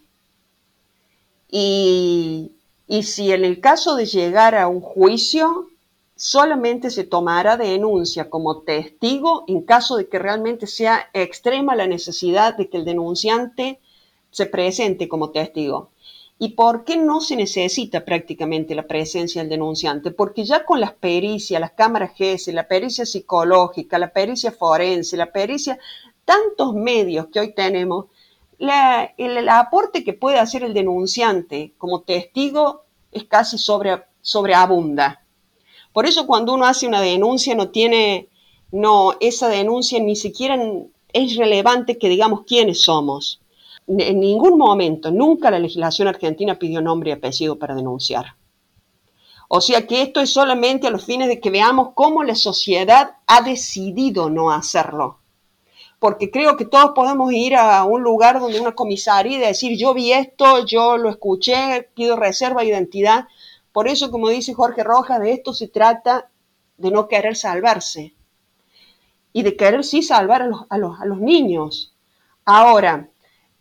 Y, 1.49 2.51
y 2.87 3.03
si 3.03 3.31
en 3.31 3.45
el 3.45 3.61
caso 3.61 3.95
de 3.95 4.05
llegar 4.05 4.55
a 4.55 4.67
un 4.67 4.81
juicio, 4.81 5.69
solamente 6.17 6.89
se 6.89 7.05
tomará 7.05 7.55
denuncia 7.55 8.29
como 8.29 8.61
testigo 8.63 9.45
en 9.47 9.61
caso 9.61 9.95
de 9.95 10.09
que 10.09 10.19
realmente 10.19 10.67
sea 10.67 11.09
extrema 11.13 11.77
la 11.77 11.87
necesidad 11.87 12.57
de 12.57 12.69
que 12.69 12.75
el 12.75 12.83
denunciante 12.83 13.79
se 14.31 14.45
presente 14.47 15.07
como 15.07 15.29
testigo. 15.29 15.91
¿Y 16.41 16.49
por 16.49 16.85
qué 16.85 16.95
no 16.95 17.19
se 17.19 17.35
necesita 17.35 18.05
prácticamente 18.05 18.73
la 18.73 18.87
presencia 18.87 19.41
del 19.41 19.49
denunciante? 19.49 20.11
Porque 20.11 20.45
ya 20.45 20.63
con 20.63 20.79
las 20.79 20.93
pericias, 20.93 21.59
las 21.59 21.71
cámaras 21.71 22.13
GS, 22.17 22.53
la 22.53 22.65
pericia 22.65 23.05
psicológica, 23.05 23.99
la 23.99 24.13
pericia 24.13 24.53
forense, 24.53 25.17
la 25.17 25.33
pericia, 25.33 25.77
tantos 26.23 26.73
medios 26.73 27.27
que 27.27 27.41
hoy 27.41 27.53
tenemos, 27.53 28.05
el, 28.57 29.49
aporte 29.49 30.05
que 30.05 30.13
puede 30.13 30.39
hacer 30.39 30.63
el 30.63 30.73
denunciante 30.73 31.73
como 31.77 32.03
testigo 32.03 32.83
es 33.11 33.25
casi 33.25 33.57
sobre, 33.57 34.03
sobreabunda. 34.21 35.25
Por 35.91 36.05
eso 36.05 36.25
cuando 36.25 36.53
uno 36.53 36.65
hace 36.65 36.87
una 36.87 37.01
denuncia 37.01 37.53
no 37.53 37.69
tiene, 37.69 38.29
no, 38.71 39.13
esa 39.19 39.49
denuncia 39.49 39.99
ni 39.99 40.15
siquiera 40.15 40.57
es 41.11 41.35
relevante 41.35 41.97
que 41.97 42.07
digamos 42.07 42.43
quiénes 42.45 42.81
somos. 42.81 43.41
En 43.89 44.19
ningún 44.19 44.57
momento, 44.57 45.11
nunca 45.11 45.51
la 45.51 45.59
legislación 45.59 46.07
argentina 46.07 46.59
pidió 46.59 46.79
nombre 46.81 47.09
y 47.09 47.13
apellido 47.13 47.57
para 47.57 47.75
denunciar. 47.75 48.35
O 49.47 49.61
sea 49.61 49.87
que 49.87 50.03
esto 50.03 50.21
es 50.21 50.31
solamente 50.31 50.87
a 50.87 50.91
los 50.91 51.03
fines 51.03 51.27
de 51.27 51.39
que 51.39 51.49
veamos 51.49 51.89
cómo 51.95 52.23
la 52.23 52.35
sociedad 52.35 53.15
ha 53.25 53.41
decidido 53.41 54.29
no 54.29 54.51
hacerlo. 54.51 55.17
Porque 55.97 56.29
creo 56.29 56.55
que 56.55 56.65
todos 56.65 56.91
podemos 56.93 57.33
ir 57.33 57.55
a 57.55 57.83
un 57.83 58.03
lugar 58.03 58.39
donde 58.39 58.61
una 58.61 58.75
comisaría 58.75 59.37
y 59.37 59.41
decir 59.41 59.77
yo 59.77 59.93
vi 59.93 60.13
esto, 60.13 60.65
yo 60.65 60.97
lo 60.97 61.09
escuché, 61.09 61.89
pido 61.95 62.15
reserva 62.15 62.61
de 62.61 62.67
identidad, 62.67 63.25
por 63.71 63.87
eso, 63.87 64.11
como 64.11 64.29
dice 64.29 64.53
Jorge 64.53 64.83
Rojas, 64.83 65.19
de 65.19 65.31
esto 65.31 65.53
se 65.53 65.67
trata 65.67 66.29
de 66.77 66.91
no 66.91 67.07
querer 67.07 67.35
salvarse 67.35 68.13
y 69.31 69.43
de 69.43 69.55
querer 69.55 69.83
sí 69.83 70.01
salvar 70.01 70.49
a 70.69 70.77
los, 70.77 71.19
niños. 71.19 71.93
Ahora, 72.45 73.09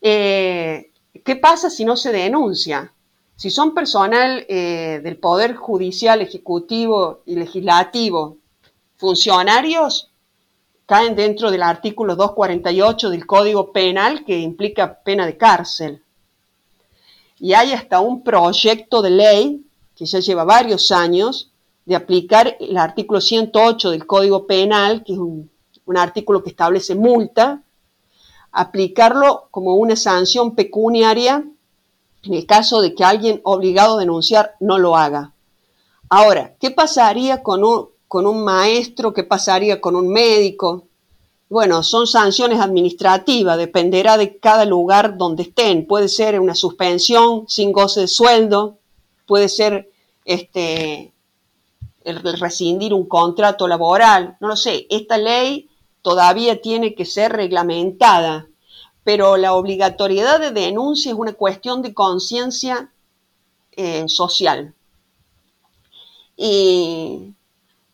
eh, 0.01 0.91
¿qué 1.25 1.37
pasa 1.37 1.71
si 1.71 1.85
no 1.85 1.97
se 1.97 2.13
denuncia? 2.13 2.93
Si 3.37 3.51
son 3.51 3.75
personal 3.75 4.45
eh, 4.49 5.01
del 5.03 5.17
Poder 5.17 5.55
Judicial, 5.55 6.21
Ejecutivo 6.21 7.21
y 7.25 7.37
Legislativo, 7.37 8.39
funcionarios, 8.97 10.11
caen 10.87 11.15
dentro 11.15 11.51
del 11.51 11.63
artículo 11.63 12.17
248 12.17 13.11
del 13.11 13.27
Código 13.27 13.73
Penal 13.73 14.25
que 14.25 14.39
implica 14.39 15.01
pena 15.03 15.27
de 15.27 15.37
cárcel. 15.37 16.03
Y 17.39 17.53
hay 17.53 17.73
hasta 17.73 18.01
un 18.01 18.25
proyecto 18.25 19.03
de 19.03 19.11
ley 19.11 19.65
que 19.99 20.07
ya 20.07 20.21
lleva 20.21 20.45
varios 20.45 20.93
años, 20.93 21.51
de 21.85 21.97
aplicar 21.97 22.57
el 22.61 22.77
artículo 22.77 23.21
108 23.21 23.91
del 23.91 24.07
Código 24.07 24.47
Penal, 24.47 25.03
que 25.03 25.15
es 25.15 25.19
un, 25.19 25.51
artículo 25.97 26.43
que 26.43 26.51
establece 26.51 26.95
multa, 26.95 27.63
aplicarlo 28.59 29.47
como 29.53 29.77
una 29.77 29.95
sanción 29.95 30.57
pecuniaria 30.57 31.45
en 32.25 32.35
el 32.35 32.45
caso 32.45 32.83
de 32.83 32.93
que 32.93 33.05
alguien 33.05 33.41
obligado 33.45 33.95
a 33.97 34.01
denunciar 34.01 34.57
no 34.59 34.79
lo 34.79 34.97
haga. 34.97 35.33
Ahora, 36.09 36.57
¿qué 36.59 36.73
pasaría 36.73 37.43
con 37.45 37.63
un, 37.63 38.45
maestro? 38.45 39.15
¿Qué 39.15 39.23
pasaría 39.23 39.81
con 39.81 39.95
un 39.95 40.09
médico? 40.09 40.89
Bueno, 41.49 41.85
son 41.85 42.09
sanciones 42.09 42.59
administrativas, 42.59 43.57
dependerá 43.57 44.19
de 44.19 44.39
cada 44.39 44.65
lugar 44.65 45.17
donde 45.17 45.45
estén. 45.45 45.87
Puede 45.87 46.09
ser 46.09 46.41
una 46.41 46.57
suspensión 46.57 47.45
sin 47.47 47.71
goce 47.71 48.01
de 48.01 48.09
sueldo, 48.09 48.79
puede 49.25 49.49
ser 49.49 49.89
este, 50.25 51.13
el 52.03 52.23
rescindir 52.41 52.93
un 52.93 53.07
contrato 53.07 53.69
laboral, 53.69 54.37
no 54.41 54.49
lo 54.49 54.57
sé, 54.57 54.89
esta 54.91 55.17
ley 55.17 55.69
todavía 56.03 56.61
tiene 56.61 56.95
que 56.95 57.05
ser 57.05 57.33
reglamentada, 57.33 58.48
pero 59.09 59.39
la 59.39 59.55
obligatoriedad 59.55 60.39
de 60.39 60.51
denuncia 60.51 61.13
es 61.13 61.19
una 61.19 61.33
cuestión 61.33 61.81
de 61.81 61.95
conciencia 61.95 62.93
eh, 63.73 64.05
social. 64.07 64.75
Y, 66.37 67.33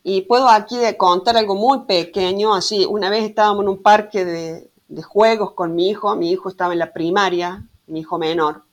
y 0.02 0.23
puedo 0.23 0.49
aquí 0.49 0.75
contar 0.99 1.37
algo 1.37 1.54
muy 1.54 1.83
pequeño, 1.83 2.52
así, 2.52 2.85
una 2.85 3.11
vez 3.11 3.23
estábamos 3.23 3.62
en 3.62 3.68
un 3.68 3.80
parque 3.80 4.25
de, 4.25 5.02
juegos 5.04 5.52
con 5.52 5.76
mi 5.76 5.88
hijo, 5.88 6.16
mi 6.16 6.33
hijo 6.33 6.49
estaba 6.49 6.73
en 6.73 6.80
la 6.80 6.92
primaria, 6.92 7.64
mi 7.87 8.00
hijo 8.00 8.18
menor, 8.18 8.64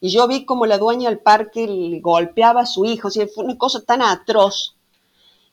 y 0.00 0.08
yo 0.08 0.26
vi 0.26 0.46
como 0.46 0.64
la 0.64 0.78
dueña 0.78 1.10
del 1.10 1.18
parque 1.18 1.66
le 1.66 2.00
golpeaba 2.00 2.62
a 2.62 2.66
su 2.66 2.86
hijo, 2.86 3.08
o 3.08 3.10
fue 3.10 3.44
una 3.44 3.58
cosa 3.58 3.82
tan 3.82 4.00
atroz. 4.00 4.76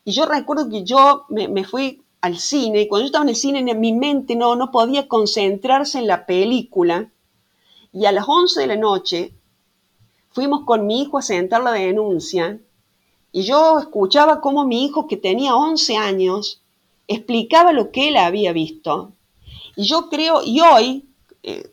Y 0.06 0.12
yo 0.12 0.24
recuerdo 0.24 0.70
que 0.70 0.84
yo 0.84 1.26
me, 1.28 1.64
fui 1.66 2.02
al 2.20 2.38
cine, 2.38 2.82
y 2.82 2.88
cuando 2.88 3.02
yo 3.02 3.06
estaba 3.06 3.24
en 3.24 3.30
el 3.30 3.36
cine, 3.36 3.58
en 3.60 3.80
mi 3.80 3.92
mente 3.92 4.36
no, 4.36 4.56
no 4.56 4.70
podía 4.70 5.08
concentrarse 5.08 5.98
en 5.98 6.06
la 6.06 6.26
película, 6.26 7.10
y 7.92 8.04
a 8.04 8.12
las 8.12 8.24
11 8.28 8.60
de 8.60 8.66
la 8.66 8.76
noche 8.76 9.32
fuimos 10.30 10.64
con 10.64 10.86
mi 10.86 11.02
hijo 11.02 11.18
a 11.18 11.22
sentar 11.22 11.62
la 11.62 11.72
denuncia, 11.72 12.60
y 13.32 13.42
yo 13.42 13.78
escuchaba 13.78 14.40
cómo 14.40 14.64
mi 14.64 14.84
hijo, 14.84 15.06
que 15.06 15.16
tenía 15.16 15.54
11 15.54 15.96
años, 15.96 16.62
explicaba 17.06 17.72
lo 17.72 17.90
que 17.90 18.08
él 18.08 18.16
había 18.16 18.52
visto. 18.52 19.12
Y 19.76 19.84
yo 19.84 20.08
creo, 20.08 20.42
y 20.42 20.60
hoy, 20.60 21.08
eh, 21.42 21.70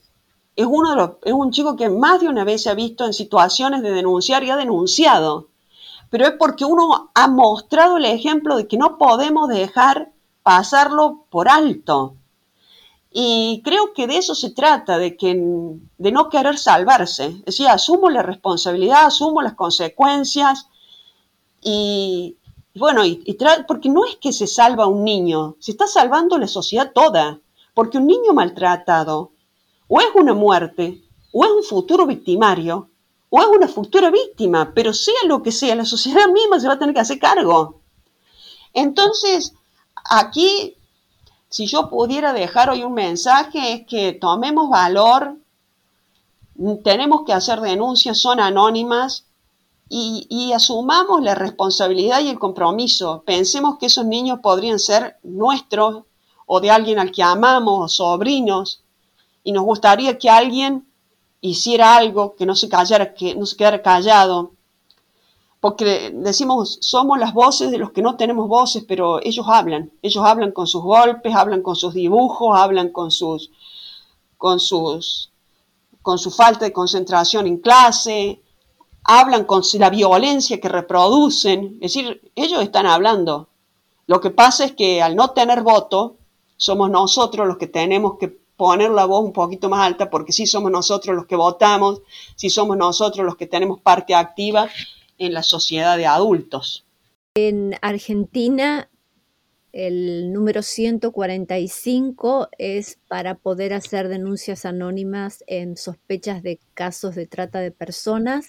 es, 0.55 0.65
uno 0.65 0.91
de 0.91 0.95
los, 0.95 1.11
es 1.23 1.33
un 1.33 1.51
chico 1.51 1.75
que 1.75 1.89
más 1.89 2.21
de 2.21 2.27
una 2.27 2.43
vez 2.43 2.63
se 2.63 2.69
ha 2.69 2.75
visto 2.75 3.05
en 3.05 3.13
situaciones 3.13 3.81
de 3.81 3.91
denunciar 3.91 4.43
y 4.43 4.49
ha 4.49 4.55
denunciado. 4.55 5.47
Pero 6.09 6.25
es 6.25 6.31
porque 6.39 6.63
uno 6.63 7.11
ha 7.13 7.27
mostrado 7.27 7.97
el 7.97 8.05
ejemplo 8.05 8.55
de 8.55 8.67
que 8.67 8.77
no 8.77 8.97
podemos 8.97 9.49
dejar 9.49 10.11
pasarlo 10.47 11.25
por 11.29 11.49
alto. 11.49 12.15
Y 13.11 13.61
creo 13.65 13.91
que 13.93 14.07
de 14.07 14.17
eso 14.17 14.33
se 14.33 14.51
trata, 14.51 14.97
de, 14.97 15.17
que, 15.17 15.33
de 15.97 16.11
no 16.13 16.29
querer 16.29 16.57
salvarse. 16.57 17.43
Es 17.45 17.59
asumo 17.59 18.09
la 18.09 18.23
responsabilidad, 18.23 19.07
asumo 19.07 19.41
las 19.41 19.55
consecuencias 19.55 20.69
y, 21.61 22.37
bueno, 22.75 23.03
y, 23.03 23.37
porque 23.67 23.89
no 23.89 24.05
es 24.05 24.15
que 24.15 24.31
se 24.31 24.47
salva 24.47 24.87
un 24.87 25.03
niño, 25.03 25.57
se 25.59 25.71
está 25.71 25.85
salvando 25.85 26.37
la 26.37 26.47
sociedad 26.47 26.93
toda. 26.93 27.41
Porque 27.73 27.97
un 27.97 28.07
niño 28.07 28.31
maltratado 28.33 29.33
o 29.89 29.99
es 29.99 30.07
una 30.15 30.33
muerte, 30.33 31.03
o 31.33 31.43
es 31.43 31.51
un 31.51 31.63
futuro 31.63 32.05
victimario, 32.05 32.89
o 33.29 33.41
es 33.41 33.47
una 33.47 33.67
futura 33.67 34.09
víctima, 34.11 34.71
pero 34.73 34.93
sea 34.93 35.25
lo 35.25 35.43
que 35.43 35.51
sea, 35.51 35.75
la 35.75 35.83
sociedad 35.83 36.29
misma 36.29 36.57
se 36.57 36.67
va 36.67 36.75
a 36.75 36.79
tener 36.79 36.95
que 36.95 37.01
hacer 37.01 37.19
cargo. 37.19 37.81
Entonces, 38.73 39.53
aquí, 40.05 40.75
si 41.49 41.67
yo 41.67 41.89
pudiera 41.89 42.33
dejar 42.33 42.69
hoy 42.69 42.83
un 42.83 42.93
mensaje, 42.93 43.73
es 43.73 43.87
que 43.87 44.13
tomemos 44.13 44.69
valor, 44.69 45.37
tenemos 46.83 47.21
que 47.25 47.33
hacer 47.33 47.61
denuncias, 47.61 48.19
son 48.19 48.39
anónimas, 48.39 49.27
y, 49.89 50.51
asumamos 50.53 51.21
la 51.21 51.35
responsabilidad 51.35 52.19
y 52.19 52.29
el 52.29 52.39
compromiso. 52.39 53.23
Pensemos 53.25 53.77
que 53.77 53.85
esos 53.85 54.05
niños 54.05 54.39
podrían 54.41 54.79
ser 54.79 55.17
nuestros 55.23 56.03
o 56.45 56.59
de 56.59 56.71
alguien 56.71 56.99
al 56.99 57.11
que 57.11 57.23
amamos, 57.23 57.95
sobrinos, 57.95 58.83
y 59.43 59.51
nos 59.51 59.63
gustaría 59.63 60.17
que 60.17 60.29
alguien 60.29 60.87
hiciera 61.41 61.95
algo, 61.95 62.35
que 62.35 62.45
no 62.45 62.55
se 62.55 62.69
callara, 62.69 63.13
que 63.13 63.35
no 63.35 63.45
se 63.45 63.55
quedara 63.55 63.81
callado, 63.81 64.53
porque 65.59 66.11
decimos, 66.13 66.77
somos 66.81 67.17
las 67.17 67.33
voces 67.33 67.71
de 67.71 67.79
los 67.79 67.91
que 67.91 68.01
no 68.01 68.15
tenemos 68.15 68.47
voces, 68.47 68.83
pero 68.87 69.19
ellos 69.23 69.45
hablan, 69.49 69.91
ellos 70.01 70.23
hablan 70.23 70.51
con 70.51 70.67
sus 70.67 70.83
golpes, 70.83 71.33
hablan 71.35 71.63
con 71.63 71.75
sus 71.75 71.93
dibujos, 71.93 72.57
hablan 72.57 72.89
con 72.89 73.09
sus, 73.09 73.51
con 74.37 74.59
sus, 74.59 75.31
con 76.01 76.19
su 76.19 76.29
falta 76.29 76.65
de 76.65 76.73
concentración 76.73 77.47
en 77.47 77.57
clase, 77.57 78.41
hablan 79.03 79.45
con 79.45 79.63
la 79.79 79.89
violencia 79.89 80.59
que 80.59 80.69
reproducen, 80.69 81.77
es 81.81 81.93
decir, 81.93 82.31
ellos 82.35 82.61
están 82.61 82.85
hablando. 82.85 83.47
Lo 84.05 84.21
que 84.21 84.29
pasa 84.29 84.63
es 84.63 84.73
que 84.73 85.01
al 85.01 85.15
no 85.15 85.31
tener 85.31 85.63
voto, 85.63 86.17
somos 86.55 86.89
nosotros 86.89 87.47
los 87.47 87.57
que 87.57 87.67
tenemos 87.67 88.17
que 88.19 88.27
poner 88.27 88.91
la 88.91 89.05
voz 89.05 89.23
un 89.23 89.33
poquito 89.33 89.69
más 89.69 89.85
alta, 89.85 90.09
porque 90.09 90.31
sí 90.31 90.45
somos 90.45 90.71
nosotros 90.71 91.15
los 91.15 91.25
que 91.25 91.35
votamos, 91.35 92.01
sí 92.35 92.49
somos 92.49 92.77
nosotros 92.77 93.25
los 93.25 93.35
que 93.35 93.47
tenemos 93.47 93.79
parte 93.81 94.13
activa 94.15 94.69
en 95.17 95.33
la 95.33 95.43
sociedad 95.43 95.97
de 95.97 96.05
adultos. 96.05 96.85
En 97.35 97.75
Argentina, 97.81 98.89
el 99.73 100.33
número 100.33 100.63
145 100.63 102.49
es 102.57 102.97
para 103.07 103.35
poder 103.35 103.73
hacer 103.73 104.07
denuncias 104.07 104.65
anónimas 104.65 105.43
en 105.45 105.77
sospechas 105.77 106.41
de 106.41 106.59
casos 106.73 107.13
de 107.13 107.27
trata 107.27 107.59
de 107.59 107.71
personas. 107.71 108.47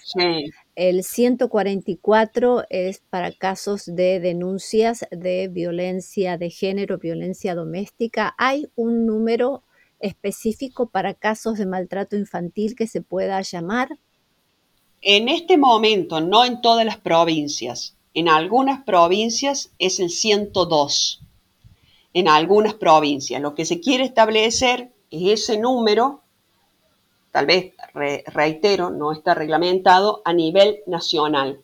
El 0.75 1.03
144 1.03 2.63
es 2.69 3.03
para 3.09 3.31
casos 3.31 3.85
de 3.85 4.19
denuncias 4.19 5.05
de 5.11 5.49
violencia 5.49 6.37
de 6.37 6.49
género, 6.49 6.97
violencia 6.97 7.53
doméstica. 7.53 8.33
Hay 8.37 8.71
un 8.75 9.05
número 9.05 9.63
específico 9.99 10.89
para 10.89 11.13
casos 11.13 11.57
de 11.57 11.65
maltrato 11.65 12.15
infantil 12.15 12.75
que 12.75 12.87
se 12.87 13.01
pueda 13.01 13.41
llamar? 13.41 13.89
En 15.01 15.29
este 15.29 15.57
momento, 15.57 16.19
no 16.19 16.43
en 16.43 16.61
todas 16.61 16.85
las 16.85 16.97
provincias. 16.97 17.95
En 18.13 18.27
algunas 18.27 18.83
provincias 18.83 19.71
es 19.79 19.99
el 19.99 20.09
102. 20.09 21.21
En 22.13 22.27
algunas 22.27 22.73
provincias. 22.73 23.41
Lo 23.41 23.55
que 23.55 23.65
se 23.65 23.79
quiere 23.79 24.03
establecer 24.03 24.91
es 25.09 25.43
ese 25.43 25.57
número, 25.57 26.21
tal 27.31 27.45
vez, 27.45 27.73
reitero, 27.93 28.89
no 28.89 29.13
está 29.13 29.33
reglamentado 29.33 30.21
a 30.25 30.33
nivel 30.33 30.79
nacional. 30.85 31.61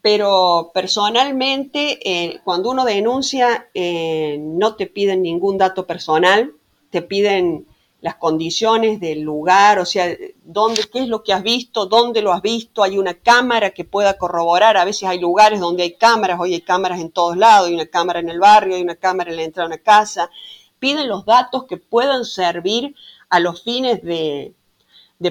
Pero 0.00 0.70
personalmente, 0.72 1.98
eh, 2.02 2.40
cuando 2.44 2.70
uno 2.70 2.84
denuncia, 2.84 3.68
eh, 3.74 4.38
no 4.40 4.76
te 4.76 4.86
piden 4.86 5.22
ningún 5.22 5.58
dato 5.58 5.86
personal, 5.86 6.52
te 6.90 7.02
piden 7.02 7.66
las 8.00 8.14
condiciones 8.14 9.00
del 9.00 9.22
lugar, 9.22 9.80
o 9.80 9.84
sea, 9.84 10.16
dónde, 10.44 10.82
qué 10.92 11.00
es 11.00 11.08
lo 11.08 11.24
que 11.24 11.32
has 11.32 11.42
visto, 11.42 11.86
dónde 11.86 12.22
lo 12.22 12.32
has 12.32 12.42
visto, 12.42 12.84
hay 12.84 12.96
una 12.96 13.14
cámara 13.14 13.70
que 13.70 13.84
pueda 13.84 14.16
corroborar, 14.18 14.76
a 14.76 14.84
veces 14.84 15.08
hay 15.08 15.18
lugares 15.18 15.58
donde 15.58 15.82
hay 15.82 15.94
cámaras, 15.94 16.38
hoy 16.38 16.54
hay 16.54 16.60
cámaras 16.60 17.00
en 17.00 17.10
todos 17.10 17.36
lados, 17.36 17.68
hay 17.68 17.74
una 17.74 17.86
cámara 17.86 18.20
en 18.20 18.28
el 18.28 18.38
barrio, 18.38 18.76
hay 18.76 18.82
una 18.82 18.94
cámara 18.94 19.30
en 19.30 19.36
la 19.36 19.42
entrada 19.42 19.68
de 19.68 19.74
una 19.74 19.82
casa, 19.82 20.30
piden 20.78 21.08
los 21.08 21.24
datos 21.24 21.64
que 21.64 21.76
puedan 21.76 22.24
servir 22.24 22.94
a 23.30 23.40
los 23.40 23.64
fines 23.64 24.02
de, 24.02 24.54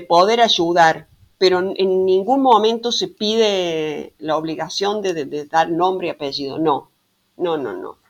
poder 0.09 0.41
ayudar, 0.41 1.07
pero 1.37 1.59
en 1.59 2.05
ningún 2.05 2.41
momento 2.41 2.91
se 2.91 3.07
pide 3.07 4.13
la 4.17 4.35
obligación 4.35 5.01
de, 5.01 5.13
de 5.13 5.45
dar 5.45 5.69
nombre 5.69 6.07
y 6.07 6.09
apellido, 6.09 6.59
no, 6.59 6.91
no, 7.37 7.57
no, 7.57 7.73
no. 7.73 8.06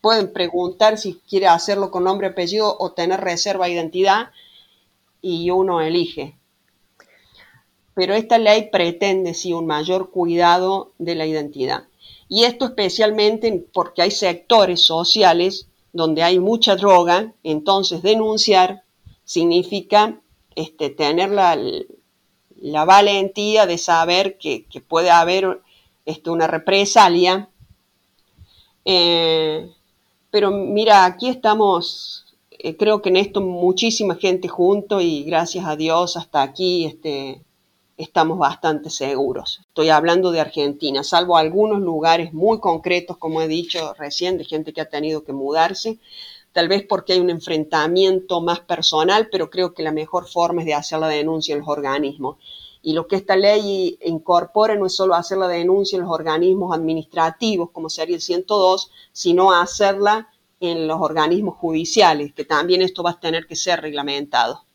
Pueden 0.00 0.32
preguntar 0.32 0.96
si 0.96 1.14
quiere 1.28 1.48
hacerlo 1.48 1.90
con 1.90 2.04
nombre, 2.04 2.28
apellido 2.28 2.76
o 2.78 2.92
tener 2.92 3.20
reserva 3.20 3.66
de 3.66 3.72
identidad 3.72 4.30
y 5.20 5.50
uno 5.50 5.80
elige. 5.80 6.36
Pero 7.94 8.14
esta 8.14 8.38
ley 8.38 8.68
pretende 8.70 9.34
sí 9.34 9.52
un 9.52 9.66
mayor 9.66 10.10
cuidado 10.10 10.92
de 10.98 11.16
la 11.16 11.26
identidad. 11.26 11.84
Y 12.28 12.44
esto 12.44 12.66
especialmente 12.66 13.66
porque 13.72 14.02
hay 14.02 14.10
sectores 14.10 14.82
sociales 14.82 15.68
donde 15.92 16.22
hay 16.22 16.38
mucha 16.38 16.76
droga, 16.76 17.32
entonces 17.42 18.02
denunciar 18.02 18.84
significa 19.24 20.20
este, 20.54 20.90
tener 20.90 21.30
la, 21.30 22.84
valentía 22.84 23.66
de 23.66 23.78
saber 23.78 24.38
que, 24.38 24.66
puede 24.86 25.10
haber 25.10 25.60
este, 26.04 26.30
una 26.30 26.46
represalia 26.46 27.48
eh, 28.86 29.68
pero 30.30 30.50
mira, 30.52 31.04
aquí 31.04 31.28
estamos, 31.28 32.24
eh, 32.50 32.76
creo 32.76 33.02
que 33.02 33.08
en 33.08 33.16
esto 33.16 33.40
muchísima 33.40 34.14
gente 34.14 34.46
junto 34.46 35.00
y 35.00 35.24
gracias 35.24 35.66
a 35.66 35.74
Dios 35.74 36.16
hasta 36.16 36.42
aquí 36.42 36.84
este, 36.84 37.42
estamos 37.96 38.38
bastante 38.38 38.88
seguros. 38.90 39.60
Estoy 39.68 39.88
hablando 39.88 40.30
de 40.30 40.40
Argentina, 40.40 41.02
salvo 41.02 41.36
algunos 41.36 41.80
lugares 41.80 42.32
muy 42.32 42.60
concretos, 42.60 43.16
como 43.16 43.42
he 43.42 43.48
dicho 43.48 43.92
recién, 43.94 44.38
de 44.38 44.44
gente 44.44 44.72
que 44.72 44.82
ha 44.82 44.88
tenido 44.88 45.24
que 45.24 45.32
mudarse, 45.32 45.98
tal 46.52 46.68
vez 46.68 46.84
porque 46.88 47.14
hay 47.14 47.18
un 47.20 47.30
enfrentamiento 47.30 48.40
más 48.40 48.60
personal, 48.60 49.28
pero 49.32 49.50
creo 49.50 49.74
que 49.74 49.82
la 49.82 49.92
mejor 49.92 50.28
forma 50.28 50.62
es 50.62 50.66
de 50.66 50.74
hacer 50.74 51.00
la 51.00 51.08
denuncia 51.08 51.54
en 51.54 51.60
los 51.60 51.68
organismos. 51.68 52.36
Y 52.86 52.92
lo 52.92 53.08
que 53.08 53.16
esta 53.16 53.34
ley 53.34 53.98
incorpora 54.04 54.76
no 54.76 54.86
es 54.86 54.94
solo 54.94 55.16
hacer 55.16 55.38
la 55.38 55.48
denuncia 55.48 55.96
en 55.96 56.02
los 56.02 56.12
organismos 56.12 56.72
administrativos, 56.72 57.72
como 57.72 57.90
sería 57.90 58.14
el 58.14 58.22
102, 58.22 58.92
sino 59.10 59.50
hacerla 59.50 60.28
en 60.60 60.86
los 60.86 61.00
organismos 61.00 61.56
judiciales, 61.56 62.32
que 62.32 62.44
también 62.44 62.82
esto 62.82 63.02
va 63.02 63.10
a 63.10 63.18
tener 63.18 63.48
que 63.48 63.56
ser 63.56 63.80
reglamentado. 63.80 64.66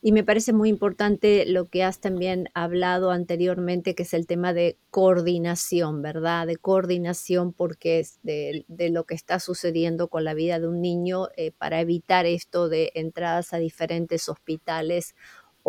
Y 0.00 0.10
me 0.12 0.22
parece 0.22 0.52
muy 0.52 0.68
importante 0.68 1.44
lo 1.46 1.66
que 1.66 1.82
has 1.82 2.00
también 2.00 2.48
hablado 2.54 3.12
anteriormente, 3.12 3.96
que 3.96 4.04
es 4.04 4.14
el 4.14 4.26
tema 4.28 4.52
de 4.52 4.76
coordinación, 4.90 6.02
¿verdad? 6.02 6.46
De 6.46 6.56
coordinación 6.56 7.52
porque 7.52 7.98
es 7.98 8.20
de, 8.22 8.64
lo 8.90 9.04
que 9.04 9.14
está 9.14 9.40
sucediendo 9.40 10.06
con 10.06 10.22
la 10.22 10.34
vida 10.34 10.60
de 10.60 10.68
un 10.68 10.80
niño 10.80 11.28
eh, 11.36 11.50
para 11.50 11.80
evitar 11.80 12.26
esto 12.26 12.68
de 12.68 12.92
entradas 12.94 13.52
a 13.52 13.58
diferentes 13.58 14.28
hospitales 14.28 15.16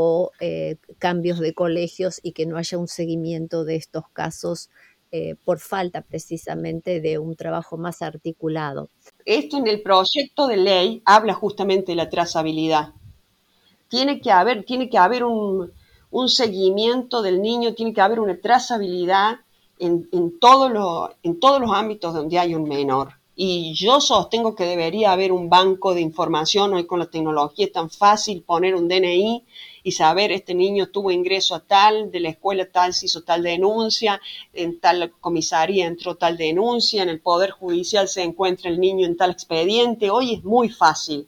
o 0.01 0.31
eh, 0.39 0.77
cambios 0.97 1.39
de 1.39 1.53
colegios 1.53 2.21
y 2.23 2.31
que 2.31 2.45
no 2.45 2.55
haya 2.55 2.77
un 2.77 2.87
seguimiento 2.87 3.65
de 3.65 3.75
estos 3.75 4.05
casos 4.13 4.69
eh, 5.11 5.35
por 5.43 5.59
falta 5.59 6.03
precisamente 6.03 7.01
de 7.01 7.19
un 7.19 7.35
trabajo 7.35 7.75
más 7.75 8.01
articulado. 8.01 8.87
Esto 9.25 9.57
en 9.57 9.67
el 9.67 9.81
proyecto 9.81 10.47
de 10.47 10.55
ley 10.55 11.01
habla 11.03 11.33
justamente 11.33 11.91
de 11.91 11.97
la 11.97 12.09
trazabilidad. 12.09 12.93
Tiene 13.89 14.21
que 14.21 14.31
haber, 14.31 14.63
tiene 14.63 14.89
que 14.89 14.97
haber 14.97 15.25
un, 15.25 15.73
seguimiento 16.27 17.21
del 17.21 17.41
niño, 17.41 17.73
tiene 17.73 17.93
que 17.93 17.99
haber 17.99 18.21
una 18.21 18.39
trazabilidad 18.39 19.39
en, 19.79 20.07
en, 20.13 20.31
en 21.23 21.39
todos 21.39 21.59
los 21.59 21.71
ámbitos 21.73 22.13
donde 22.13 22.39
hay 22.39 22.55
un 22.55 22.69
menor. 22.69 23.18
Y 23.41 23.73
yo 23.73 24.01
sostengo 24.01 24.53
que 24.53 24.65
debería 24.65 25.13
haber 25.13 25.31
un 25.31 25.49
banco 25.49 25.93
de 25.93 26.01
información, 26.01 26.73
hoy 26.73 26.85
con 26.85 26.99
la 26.99 27.09
tecnología 27.09 27.67
es 27.67 27.71
tan 27.71 27.89
fácil 27.89 28.43
poner 28.43 28.75
un 28.75 28.89
DNI 28.89 29.45
y 29.81 29.91
saber 29.93 30.33
este 30.33 30.53
niño 30.53 30.89
tuvo 30.89 31.09
ingreso 31.09 31.55
a 31.55 31.61
tal, 31.61 32.11
de 32.11 32.19
la 32.19 32.31
escuela 32.31 32.69
tal 32.69 32.93
se 32.93 33.05
hizo 33.05 33.23
tal 33.23 33.41
denuncia, 33.41 34.19
en 34.51 34.81
tal 34.81 35.13
comisaría 35.21 35.87
entró 35.87 36.15
tal 36.17 36.35
denuncia, 36.35 37.01
en 37.01 37.07
el 37.07 37.21
Poder 37.21 37.51
Judicial 37.51 38.09
se 38.09 38.23
encuentra 38.23 38.69
el 38.69 38.77
niño 38.77 39.05
en 39.05 39.15
tal 39.15 39.31
expediente. 39.31 40.09
Hoy 40.09 40.33
es 40.33 40.43
muy 40.43 40.67
fácil 40.67 41.25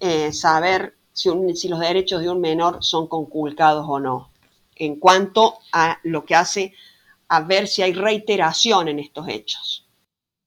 eh, 0.00 0.32
saber 0.32 0.96
si, 1.12 1.30
si 1.54 1.68
los 1.68 1.78
derechos 1.78 2.22
de 2.22 2.30
un 2.30 2.40
menor 2.40 2.78
son 2.80 3.06
conculcados 3.06 3.86
o 3.88 4.00
no, 4.00 4.30
en 4.74 4.96
cuanto 4.96 5.58
a 5.70 5.96
lo 6.02 6.24
que 6.24 6.34
hace 6.34 6.72
a 7.28 7.40
ver 7.40 7.68
si 7.68 7.82
hay 7.82 7.92
reiteración 7.92 8.88
en 8.88 8.98
estos 8.98 9.28
hechos. 9.28 9.83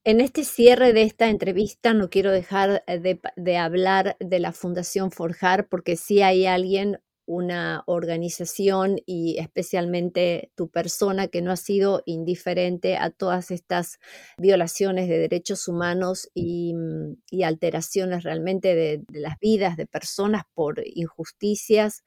En 0.07 0.21
este 0.21 0.45
cierre 0.45 0.93
de 0.93 1.01
esta 1.01 1.27
entrevista 1.27 1.93
no 1.93 2.09
quiero 2.09 2.31
dejar 2.31 2.81
eh, 2.87 3.19
de, 3.35 3.57
hablar 3.57 4.15
de 4.21 4.39
la 4.39 4.53
Fundación 4.53 5.11
Forjar 5.11 5.67
porque 5.67 5.97
sí 5.97 6.21
hay 6.21 6.45
alguien, 6.45 7.01
una 7.25 7.83
organización 7.87 8.99
y 9.05 9.37
especialmente 9.37 10.49
tu 10.55 10.69
persona 10.69 11.27
que 11.27 11.41
no 11.41 11.51
ha 11.51 11.57
sido 11.57 12.03
indiferente 12.05 12.95
a 12.95 13.09
todas 13.09 13.51
estas 13.51 13.99
violaciones 14.37 15.09
de 15.09 15.17
derechos 15.17 15.67
humanos 15.67 16.29
y, 16.33 16.73
mm, 16.73 17.43
alteraciones 17.43 18.23
realmente 18.23 18.75
de 18.75 19.03
las 19.11 19.37
vidas 19.41 19.75
de 19.75 19.87
personas 19.87 20.43
por 20.53 20.81
injusticias 20.85 22.05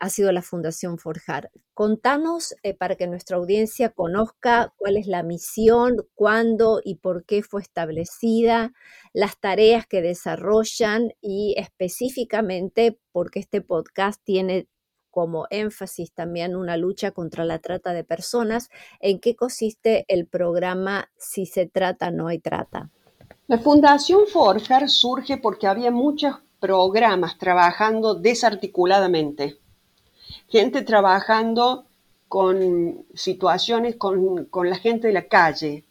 ha 0.00 0.08
sido 0.08 0.32
la 0.32 0.42
Fundación 0.42 0.98
Forjar. 0.98 1.50
Contanos 1.74 2.54
eh, 2.62 2.74
para 2.74 2.96
que 2.96 3.06
nuestra 3.06 3.36
audiencia 3.36 3.90
conozca 3.90 4.72
cuál 4.76 4.96
es 4.96 5.06
la 5.06 5.22
misión, 5.22 5.96
cuándo 6.14 6.80
y 6.84 6.96
por 6.96 7.24
qué 7.24 7.42
fue 7.42 7.62
establecida, 7.62 8.72
las 9.12 9.38
tareas 9.38 9.86
que 9.86 10.02
desarrollan 10.02 11.12
y 11.20 11.54
específicamente 11.56 12.98
porque 13.12 13.40
este 13.40 13.60
podcast 13.60 14.22
tiene 14.24 14.68
como 15.10 15.46
énfasis 15.50 16.12
también 16.12 16.54
una 16.54 16.76
lucha 16.76 17.10
contra 17.10 17.44
la 17.44 17.58
trata 17.58 17.92
de 17.92 18.04
personas. 18.04 18.68
¿En 19.00 19.20
qué 19.20 19.34
consiste 19.34 20.04
el 20.08 20.26
programa 20.26 21.10
Si 21.16 21.46
se 21.46 21.66
trata, 21.66 22.10
no 22.10 22.28
hay 22.28 22.38
trata? 22.38 22.90
La 23.46 23.58
Fundación 23.58 24.26
Forjar 24.26 24.88
surge 24.88 25.38
porque 25.38 25.66
había 25.66 25.90
muchos 25.90 26.36
programas 26.60 27.38
trabajando 27.38 28.14
desarticuladamente 28.14 29.58
gente 30.48 30.82
trabajando 30.82 31.84
con 32.28 33.06
situaciones 33.14 33.96
con, 33.96 34.48
la 34.64 34.76
gente 34.76 35.08
de 35.08 35.14
la 35.14 35.28
calle, 35.28 35.84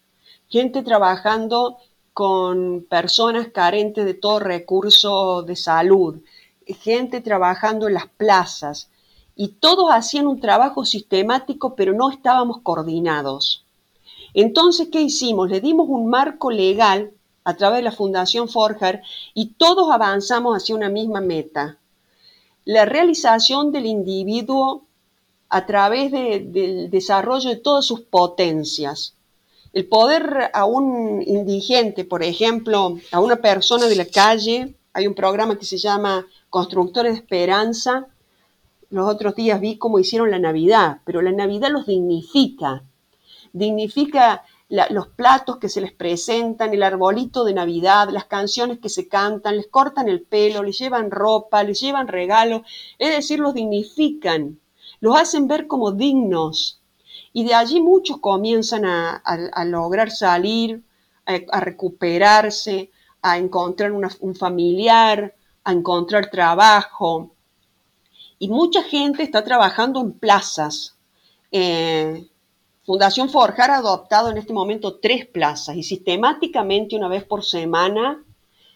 gente 0.47 0.83
trabajando 0.83 1.77
con 2.13 2.85
personas 2.89 3.49
carentes 3.49 4.05
de 4.05 4.13
todo 4.13 4.39
recurso 4.39 5.43
de 5.43 5.55
salud, 5.55 6.19
gente 6.65 7.21
trabajando 7.21 7.87
en 7.87 7.95
las 7.95 8.07
plazas, 8.07 8.89
y 9.35 9.49
todos 9.49 9.91
hacían 9.91 10.25
un 10.25 10.39
trabajo 10.39 10.83
sistemático, 10.83 11.75
pero 11.75 11.93
no 11.93 12.09
estábamos 12.09 12.61
coordinados. 12.61 13.65
Entonces, 14.33 14.89
¿qué 14.91 15.01
hicimos? 15.01 15.49
Le 15.49 15.61
dimos 15.61 15.87
un 15.89 16.07
marco 16.07 16.49
legal 16.49 17.11
a 17.43 17.53
través 17.53 17.77
de 17.77 17.83
la 17.83 17.91
Fundación 17.91 18.49
Forjar 18.49 19.03
y 19.35 19.53
todos 19.53 19.91
avanzamos 19.91 20.55
hacia 20.55 20.75
una 20.75 20.89
misma 20.89 21.21
meta, 21.21 21.77
la 22.67 22.83
realización 22.83 23.71
del 23.71 23.85
individuo 23.85 24.83
a 25.47 25.65
través 25.65 26.11
del 26.11 26.89
desarrollo 26.89 27.49
de 27.49 27.55
todas 27.55 27.85
sus 27.85 28.01
potencias. 28.01 29.15
El 29.71 29.87
poder 29.87 30.51
a 30.53 30.65
un 30.65 31.23
indigente, 31.25 32.03
por 32.03 32.23
ejemplo, 32.23 32.97
a 33.13 33.21
una 33.21 33.37
persona 33.37 33.85
de 33.85 33.95
la 33.95 34.03
calle, 34.05 34.75
hay 34.91 35.07
un 35.07 35.15
programa 35.15 35.57
que 35.57 35.63
se 35.63 35.77
llama 35.77 36.27
Constructores 36.49 37.13
de 37.13 37.19
Esperanza. 37.19 38.07
Los 38.89 39.07
otros 39.07 39.33
días 39.35 39.61
vi 39.61 39.77
cómo 39.77 39.99
hicieron 39.99 40.29
la 40.29 40.39
Navidad, 40.39 40.97
pero 41.05 41.21
la 41.21 41.31
Navidad 41.31 41.69
los 41.71 41.85
dignifica. 41.85 42.83
Dignifica 43.53 44.43
los 44.69 45.07
platos 45.07 45.57
que 45.57 45.69
se 45.69 45.79
les 45.79 45.93
presentan, 45.93 46.73
el 46.73 46.83
arbolito 46.83 47.45
de 47.45 47.53
Navidad, 47.53 48.09
las 48.09 48.25
canciones 48.25 48.79
que 48.79 48.89
se 48.89 49.07
cantan, 49.07 49.55
les 49.55 49.67
cortan 49.67 50.09
el 50.09 50.21
pelo, 50.21 50.61
les 50.61 50.77
llevan 50.77 51.09
ropa, 51.09 51.63
les 51.63 51.79
llevan 51.79 52.07
regalo, 52.07 52.63
es 52.99 53.15
decir, 53.15 53.39
los 53.39 53.53
dignifican, 53.53 54.59
los 54.99 55.15
hacen 55.15 55.47
ver 55.47 55.67
como 55.67 55.93
dignos. 55.93 56.81
Y 57.31 57.45
de 57.45 57.53
allí 57.53 57.79
muchos 57.79 58.17
comienzan 58.17 58.83
a, 58.85 59.21
lograr 59.65 60.11
salir, 60.11 60.83
a, 61.25 61.59
recuperarse, 61.59 62.91
a 63.21 63.37
encontrar 63.37 63.91
un 63.91 64.35
familiar, 64.35 65.33
a 65.63 65.71
encontrar 65.71 66.29
trabajo. 66.29 67.31
Y 68.39 68.49
mucha 68.49 68.83
gente 68.83 69.23
está 69.23 69.43
trabajando 69.43 70.01
en 70.01 70.13
plazas. 70.13 70.97
Eh, 71.51 72.27
Fundación 72.87 73.29
Forjar 73.29 73.69
ha 73.71 73.79
adoptado 73.79 74.31
en 74.31 74.37
este 74.37 74.53
momento 74.53 74.95
tres 74.95 75.25
plazas 75.25 75.75
y 75.75 75.83
sistemáticamente 75.83 76.95
una 76.95 77.09
vez 77.09 77.25
por 77.25 77.43
semana 77.43 78.23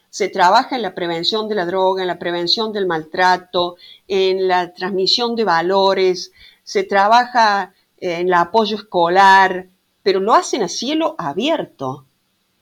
se 0.09 0.27
trabaja 0.27 0.75
en 0.75 0.81
la 0.81 0.93
prevención 0.93 1.47
de 1.47 1.55
la 1.55 1.65
droga, 1.65 2.01
en 2.01 2.09
la 2.09 2.19
prevención 2.19 2.73
del 2.73 2.87
maltrato, 2.87 3.77
en 4.09 4.49
la 4.49 4.73
transmisión 4.73 5.37
de 5.37 5.45
valores, 5.45 6.33
se 6.61 6.83
trabaja 6.83 7.73
en 8.01 8.27
el 8.27 8.33
apoyo 8.33 8.75
escolar, 8.75 9.67
pero 10.03 10.19
lo 10.19 10.33
hacen 10.33 10.61
a 10.63 10.67
cielo 10.67 11.15
abierto. 11.17 12.05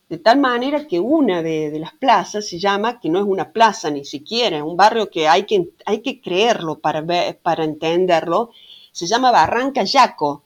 De 0.08 0.20
tal 0.20 0.38
manera 0.38 0.86
que 0.86 1.00
una 1.00 1.42
de, 1.42 1.80
las 1.80 1.94
plazas 1.94 2.48
se 2.48 2.60
llama, 2.60 3.00
que 3.00 3.10
no 3.10 3.18
es 3.18 3.26
una 3.26 3.52
plaza 3.52 3.90
ni 3.90 4.06
siquiera, 4.06 4.58
es 4.58 4.64
un 4.64 4.78
barrio 4.78 5.10
que 5.10 5.28
hay 5.28 5.48
que, 5.48 5.72
hay 5.88 6.04
que 6.04 6.22
creerlo 6.22 6.78
para, 6.78 7.04
para 7.42 7.64
entenderlo, 7.64 8.52
se 8.92 9.08
llama 9.08 9.32
Barranca 9.32 9.82
Yaco 9.84 10.44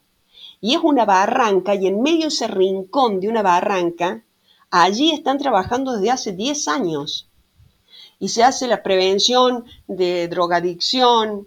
y 0.64 0.72
es 0.72 0.80
una 0.82 1.04
barranca 1.04 1.74
y 1.74 1.86
en 1.86 2.00
medio 2.00 2.22
de 2.22 2.28
ese 2.28 2.46
rincón 2.46 3.20
de 3.20 3.28
una 3.28 3.42
barranca, 3.42 4.24
allí 4.70 5.10
están 5.10 5.36
trabajando 5.36 5.92
desde 5.92 6.10
hace 6.10 6.32
10 6.32 6.68
años. 6.68 7.28
Y 8.18 8.28
se 8.28 8.42
hace 8.42 8.66
la 8.66 8.82
prevención 8.82 9.66
de 9.88 10.26
drogadicción, 10.26 11.46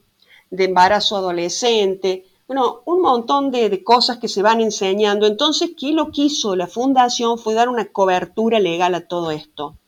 de 0.51 0.65
embarazo 0.65 1.17
adolescente, 1.17 2.27
bueno, 2.47 2.83
un 2.85 3.01
montón 3.01 3.49
de, 3.49 3.83
cosas 3.83 4.19
que 4.19 4.27
se 4.27 4.43
van 4.43 4.61
enseñando. 4.61 5.25
Entonces, 5.25 5.71
¿qué 5.75 5.93
lo 5.93 6.11
que 6.11 6.25
hizo 6.25 6.55
la 6.55 6.67
fundación? 6.67 7.39
Fue 7.39 7.55
dar 7.55 7.69
una 7.69 7.91
cobertura 7.91 8.59
legal 8.59 8.93
a 8.93 9.07
todo 9.07 9.31
esto. 9.31 9.79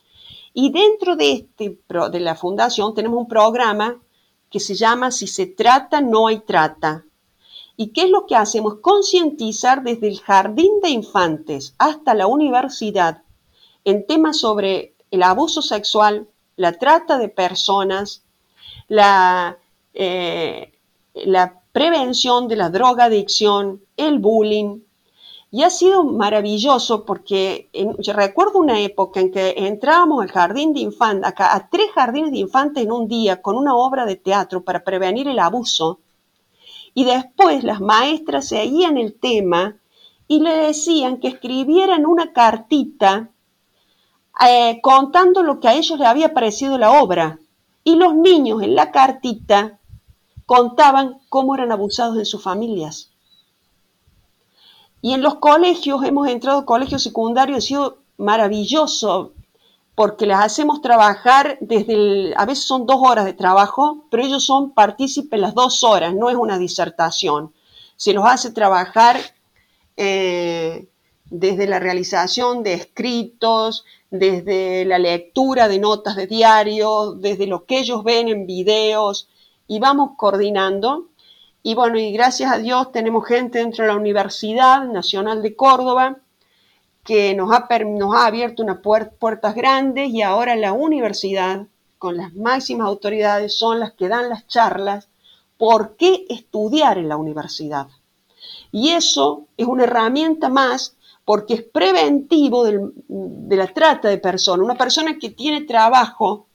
Y 0.56 0.72
dentro 0.72 1.15
de, 1.15 1.34
este, 1.34 1.78
de 2.12 2.20
la 2.20 2.34
fundación 2.34 2.96
tenemos 2.96 3.20
un 3.20 3.28
programa 3.28 4.02
que 4.50 4.60
se 4.60 4.74
llama 4.74 5.12
Si 5.12 5.28
se 5.28 5.46
trata, 5.46 6.02
no 6.02 6.26
hay 6.26 6.39
trata. 6.39 7.06
¿Y 7.82 7.94
qué 7.94 8.02
es 8.02 8.10
lo 8.10 8.26
que 8.26 8.36
hacemos? 8.36 8.80
Concientizar 8.82 9.84
desde 9.84 10.10
el 10.10 10.20
jardín 10.20 10.82
de 10.84 10.89
infantes 10.89 11.76
hasta 11.78 12.13
la 12.13 12.28
universidad 12.28 13.24
en 13.86 14.06
temas 14.06 14.38
sobre 14.38 14.96
el 15.12 15.24
abuso 15.24 15.62
sexual, 15.62 16.28
la 16.58 16.74
trata 16.74 17.18
de 17.18 17.30
personas, 17.30 18.26
la, 18.89 19.60
eh, 19.94 20.74
la 21.13 21.62
prevención 21.72 22.50
de 22.50 22.58
la 22.58 22.70
drogadicción, 22.70 23.82
el 23.96 24.20
bullying. 24.20 24.82
Y 25.50 25.63
ha 25.63 25.70
sido 25.70 26.04
maravilloso 26.04 27.06
porque 27.06 27.70
yo 28.00 28.12
recuerdo 28.12 28.60
una 28.60 28.82
época 28.82 29.22
en 29.22 29.32
que 29.32 29.54
entrábamos 29.56 30.22
al 30.22 30.32
jardín 30.32 30.74
de 30.74 30.82
infantes, 30.82 31.32
a, 31.38 31.56
a 31.56 31.70
tres 31.70 31.92
jardines 31.96 32.32
de 32.32 32.39
infantes 32.39 32.84
en 32.84 32.92
un 32.92 33.08
día 33.08 33.42
con 33.42 33.56
una 33.56 33.74
obra 33.74 34.06
de 34.06 34.18
teatro 34.18 34.65
para 34.65 34.84
prevenir 34.84 35.30
el 35.30 35.39
abuso 35.39 36.02
y 36.93 37.06
después 37.06 37.63
las 37.63 37.82
maestras 37.82 38.47
seguían 38.47 38.97
el 38.97 39.13
tema 39.13 39.78
y 40.28 40.41
le 40.41 40.56
decían 40.56 41.17
que 41.17 41.28
escribieran 41.28 42.06
una 42.06 42.34
cartita 42.34 43.30
eh, 44.47 44.80
contando 44.82 45.43
lo 45.43 45.60
que 45.60 45.67
a 45.67 45.73
ellos 45.73 45.99
les 45.99 46.08
había 46.08 46.34
parecido 46.34 46.78
la 46.78 47.02
obra. 47.02 47.39
Y 47.84 47.95
los 47.95 48.13
niños 48.15 48.62
en 48.62 48.75
la 48.75 48.91
cartita 48.91 49.80
contaban 50.45 51.19
cómo 51.30 51.56
eran 51.56 51.71
abusados 51.71 52.17
en 52.17 52.25
sus 52.25 52.41
familias. 52.41 53.12
Y 55.02 55.13
en 55.13 55.21
los 55.21 55.36
colegios, 55.36 56.04
hemos 56.04 56.28
entrado 56.28 56.60
a 56.60 56.65
colegios 56.65 57.02
secundarios, 57.02 57.58
ha 57.58 57.62
sido 57.62 57.97
maravilloso 58.17 59.34
porque 60.00 60.26
les 60.26 60.38
hacemos 60.38 60.82
trabajar 60.82 61.58
desde 61.60 61.94
el, 61.94 62.34
a 62.38 62.46
veces 62.46 62.64
son 62.64 62.86
dos 62.86 63.02
horas 63.02 63.26
de 63.26 63.34
trabajo, 63.34 64.06
pero 64.10 64.24
ellos 64.24 64.46
son 64.46 64.72
partícipes 64.72 65.38
las 65.38 65.54
dos 65.54 65.84
horas, 65.84 66.16
no 66.16 66.30
es 66.30 66.38
una 66.38 66.58
disertación. 66.58 67.52
Se 67.98 68.14
los 68.14 68.24
hace 68.26 68.52
trabajar 68.52 69.20
eh, 69.98 70.88
desde 71.26 71.68
la 71.68 71.80
realización 71.80 72.64
de 72.64 72.76
escritos, 72.76 73.84
desde 74.10 74.86
la 74.86 75.00
lectura 75.00 75.68
de 75.68 75.80
notas 75.80 76.16
de 76.16 76.28
diario, 76.28 77.12
desde 77.12 77.46
lo 77.46 77.66
que 77.66 77.80
ellos 77.80 78.02
ven 78.06 78.30
en 78.30 78.48
videos, 78.48 79.28
y 79.68 79.80
vamos 79.80 80.12
coordinando. 80.16 81.08
Y 81.62 81.76
bueno, 81.76 82.00
y 82.00 82.14
gracias 82.14 82.54
a 82.54 82.58
Dios 82.58 82.94
tenemos 82.94 83.28
gente 83.28 83.60
dentro 83.60 83.84
de 83.84 83.92
la 83.92 83.98
Universidad 83.98 84.86
Nacional 84.86 85.42
de 85.42 85.58
Córdoba 85.58 86.20
que 87.10 87.34
nos 87.34 87.52
ha, 87.52 87.67
nos 87.80 88.13
ha 88.13 88.28
abierto 88.28 88.62
unas 88.62 88.82
puertas 88.82 89.56
grandes 89.56 90.10
y 90.12 90.22
ahora 90.22 90.56
la 90.56 90.74
universidad, 90.74 91.65
con 91.98 92.17
las 92.17 92.36
máximas 92.36 92.86
autoridades, 92.86 93.58
son 93.58 93.80
las 93.80 93.93
que 93.93 94.08
dan 94.08 94.30
las 94.30 94.45
charlas. 94.45 95.08
¿Por 95.58 95.95
qué 95.95 96.28
estudiar 96.30 97.00
en 97.00 97.10
la 97.10 97.17
universidad? 97.17 97.88
Y 98.72 98.89
eso 98.89 99.48
es 99.58 99.65
una 99.65 99.86
herramienta 99.86 100.50
más 100.50 100.98
porque 101.26 101.56
es 101.56 101.63
preventivo 101.63 102.63
de 102.63 103.56
la 103.56 103.74
trata 103.74 104.08
de 104.08 104.19
personas. 104.19 104.63
Una 104.63 104.78
persona 104.78 105.17
que 105.17 105.32
tiene 105.32 105.62
trabajo 105.62 106.45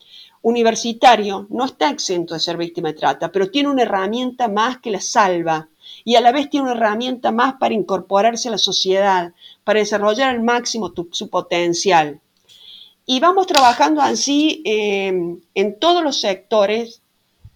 universitario 0.43 1.49
no 1.51 1.65
está 1.65 1.91
exento 1.91 2.35
de 2.35 2.39
ser 2.39 2.57
víctima 2.57 2.91
de 2.91 2.95
trata, 2.95 3.33
pero 3.33 3.51
tiene 3.51 3.71
una 3.71 3.83
herramienta 3.83 4.47
más 4.47 4.79
que 4.79 4.93
la 4.93 5.01
salva 5.01 5.69
y 6.05 6.17
a 6.17 6.21
la 6.21 6.33
vez 6.33 6.49
tiene 6.51 6.67
una 6.67 6.77
herramienta 6.77 7.33
más 7.33 7.55
para 7.55 7.75
incorporarse 7.75 8.49
a 8.49 8.53
la 8.53 8.59
sociedad, 8.59 9.33
para 9.65 9.81
desarrollar 9.81 10.31
al 10.31 10.43
máximo 10.43 10.93
su 11.11 11.29
potencial. 11.29 12.21
Y 13.07 13.21
vamos 13.21 13.47
trabajando 13.47 14.01
así 14.01 14.63
em, 14.65 15.41
en 15.55 15.79
todos 15.79 16.03
los 16.03 16.21
sectores. 16.21 17.01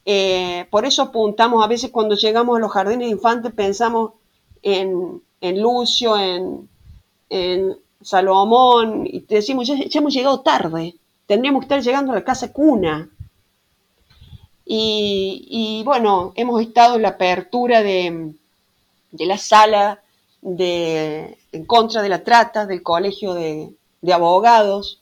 Eh, 0.04 0.66
por 0.70 0.84
eso 0.84 1.02
apuntamos, 1.02 1.64
a 1.64 1.68
veces 1.68 1.90
cuando 1.90 2.14
llegamos 2.16 2.56
a 2.56 2.60
los 2.60 2.72
jardines 2.72 3.06
de 3.06 3.12
infantes 3.12 3.52
pensamos 3.52 4.12
en, 4.62 5.22
Lucio, 5.40 6.16
en, 6.18 7.76
Salomón, 8.00 9.06
y 9.06 9.20
decimos, 9.20 9.66
ya, 9.66 9.76
hemos 9.92 10.14
llegado 10.14 10.40
tarde, 10.40 10.94
tendríamos 11.26 11.60
que 11.60 11.64
estar 11.64 11.82
llegando 11.82 12.12
a 12.12 12.16
la 12.16 12.24
casa 12.24 12.52
cuna. 12.52 13.08
Y, 14.70 15.82
bueno, 15.86 16.32
hemos 16.36 16.60
estado 16.60 16.96
en 16.96 17.02
la 17.02 17.08
apertura 17.10 17.82
de, 17.82 18.34
la 19.12 19.38
sala 19.38 20.02
de, 20.42 21.38
en 21.52 21.64
contra 21.64 22.02
de 22.02 22.08
la 22.08 22.22
trata 22.22 22.66
del 22.66 22.82
Colegio 22.82 23.34
de, 23.34 23.72
de, 24.00 24.12
Abogados 24.12 25.00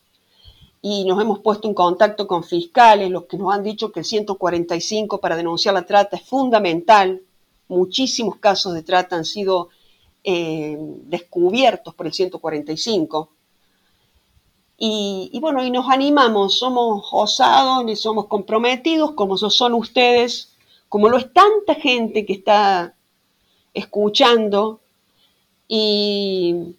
y 0.83 1.05
nos 1.05 1.21
hemos 1.21 1.41
puesto 1.41 1.69
en 1.69 1.75
contacto 1.75 2.27
con 2.27 2.45
fiscales, 2.45 3.11
los 3.11 3.25
que 3.25 3.37
nos 3.37 3.53
han 3.53 3.63
dicho 3.63 3.93
que 3.93 4.01
el 4.01 4.07
145 4.07 5.19
para 5.19 5.37
denunciar 5.37 5.75
la 5.75 5.87
trata 5.87 6.17
es 6.17 6.23
fundamental. 6.23 7.23
Muchísimos 7.69 8.37
casos 8.37 8.75
de 8.75 8.83
trata 8.83 9.17
han 9.17 9.25
sido 9.25 9.69
eh, 10.23 10.77
descubiertos 10.79 11.95
por 11.95 12.07
el 12.07 12.13
145. 12.13 13.31
Y, 14.79 15.39
bueno, 15.41 15.65
y 15.65 15.71
nos 15.71 15.89
animamos, 15.89 16.59
somos 16.59 17.09
osados 17.13 17.89
y 17.89 17.97
somos 17.97 18.27
comprometidos, 18.27 19.13
como 19.13 19.39
son 19.39 19.73
ustedes, 19.73 20.53
como 20.89 21.09
lo 21.09 21.17
es 21.17 21.33
tanta 21.33 21.75
gente 21.77 22.27
que 22.27 22.35
está 22.35 22.95
escuchando. 23.73 24.81
Y 25.69 26.77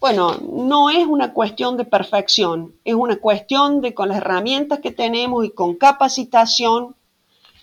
bueno, 0.00 0.36
no 0.38 0.90
es 0.90 1.06
una 1.06 1.32
cuestión 1.32 1.76
de 1.76 1.84
perfección, 1.84 2.74
es 2.84 2.94
una 2.94 3.16
cuestión 3.16 3.80
de 3.80 3.94
con 3.94 4.08
las 4.08 4.18
herramientas 4.18 4.80
que 4.80 4.90
tenemos 4.90 5.44
y 5.44 5.50
con 5.50 5.74
capacitación 5.74 6.94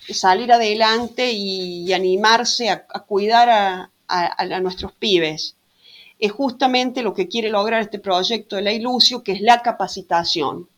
salir 0.09 0.51
adelante 0.51 1.31
y, 1.31 1.93
animarse 1.93 2.69
a, 2.69 2.85
cuidar 2.85 3.89
a 4.07 4.59
nuestros 4.59 4.91
pibes 4.93 5.55
es 6.23 6.31
justamente 6.31 7.03
lo 7.03 7.13
que 7.13 7.27
quiere 7.27 7.49
lograr 7.49 7.81
este 7.81 7.99
proyecto 7.99 8.55
de 8.55 8.61
la 8.61 8.71
Ilusio, 8.71 9.23
que 9.23 9.33
es 9.33 9.41
la 9.41 9.61
capacitación. 9.61 10.69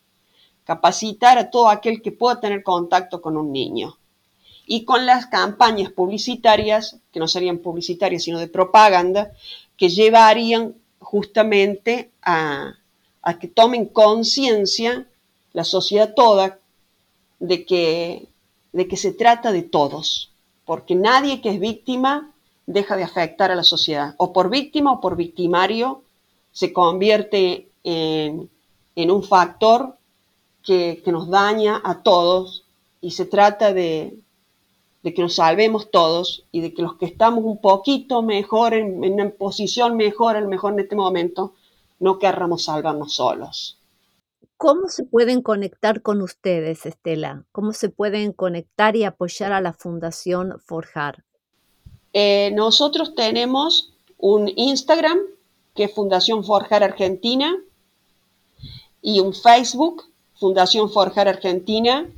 Capacitar 0.64 1.38
a 1.38 1.52
todo 1.52 1.70
aquel 1.70 2.02
que 2.02 2.12
pueda 2.12 2.40
tener 2.40 2.64
contacto 2.64 3.22
con 3.22 3.38
un 3.38 3.52
niño. 3.52 3.96
Y 4.66 4.86
con 4.86 5.06
las 5.06 5.28
campañas 5.28 5.92
publicitarias, 5.92 6.98
que 7.12 7.20
no 7.20 7.28
serían 7.28 7.60
publicitarias, 7.60 8.24
sino 8.24 8.40
de 8.40 8.48
propaganda, 8.48 9.34
que 9.78 9.90
llevarían 9.90 10.76
justamente 11.00 12.12
a, 12.22 12.76
que 13.40 13.48
tomen 13.48 13.86
conciencia 13.86 15.08
la 15.54 15.64
sociedad 15.64 16.14
toda 16.16 16.60
de 17.40 17.66
que, 17.66 18.28
de 18.72 18.88
que 18.88 18.98
se 18.98 19.12
trata 19.12 19.52
de 19.52 19.64
todos, 19.64 20.32
porque 20.66 20.96
nadie 20.96 21.42
que 21.42 21.50
es 21.50 21.60
víctima 21.60 22.32
deja 22.66 22.96
de 22.96 23.04
afectar 23.04 23.52
a 23.52 23.56
la 23.56 23.64
sociedad. 23.64 24.16
O 24.18 24.34
por 24.34 24.50
víctima 24.50 24.94
o 24.94 25.02
por 25.02 25.16
victimario 25.16 26.04
se 26.52 26.74
convierte 26.74 27.70
en, 27.84 28.50
un 28.96 29.24
factor 29.24 29.98
que, 30.64 31.02
nos 31.08 31.30
daña 31.30 31.82
a 31.84 32.02
todos 32.02 32.64
y 33.02 33.12
se 33.12 33.26
trata 33.26 33.74
de, 33.74 34.18
que 35.14 35.22
nos 35.22 35.36
salvemos 35.36 35.92
todos 35.92 36.46
y 36.52 36.62
de 36.62 36.74
que 36.74 36.82
los 36.82 36.96
que 36.96 37.06
estamos 37.06 37.44
un 37.44 37.62
poquito 37.62 38.22
mejor, 38.22 38.74
en, 38.74 39.04
en 39.04 39.14
una 39.14 39.30
posición 39.30 39.96
mejor, 39.98 40.36
al 40.36 40.48
mejor 40.48 40.74
en 40.74 40.80
este 40.80 40.96
momento, 40.96 41.54
no 42.00 42.20
querramos 42.20 42.66
salvarnos 42.66 43.16
solos. 43.16 43.78
¿Cómo 44.58 44.88
se 44.88 45.04
pueden 45.04 45.42
conectar 45.42 46.02
con 46.02 46.22
ustedes, 46.22 46.86
Estela? 46.86 47.44
¿Cómo 47.52 47.74
se 47.74 47.90
pueden 47.90 48.32
conectar 48.32 48.96
y 48.96 49.04
apoyar 49.04 49.52
a 49.52 49.60
la 49.60 49.74
Fundación 49.74 50.60
Forjar? 50.66 51.24
Eh, 52.14 52.52
nosotros 52.54 53.16
tenemos 53.16 53.94
un 54.18 54.50
Instagram, 54.56 55.20
que 55.76 55.84
es 55.84 55.94
Fundación 55.94 56.46
Forjar 56.46 56.84
Argentina, 56.84 57.54
y 59.02 59.20
un 59.20 59.34
Facebook, 59.34 60.06
Fundación 60.40 60.90
Forjar 60.90 61.28
Argentina, 61.28 62.10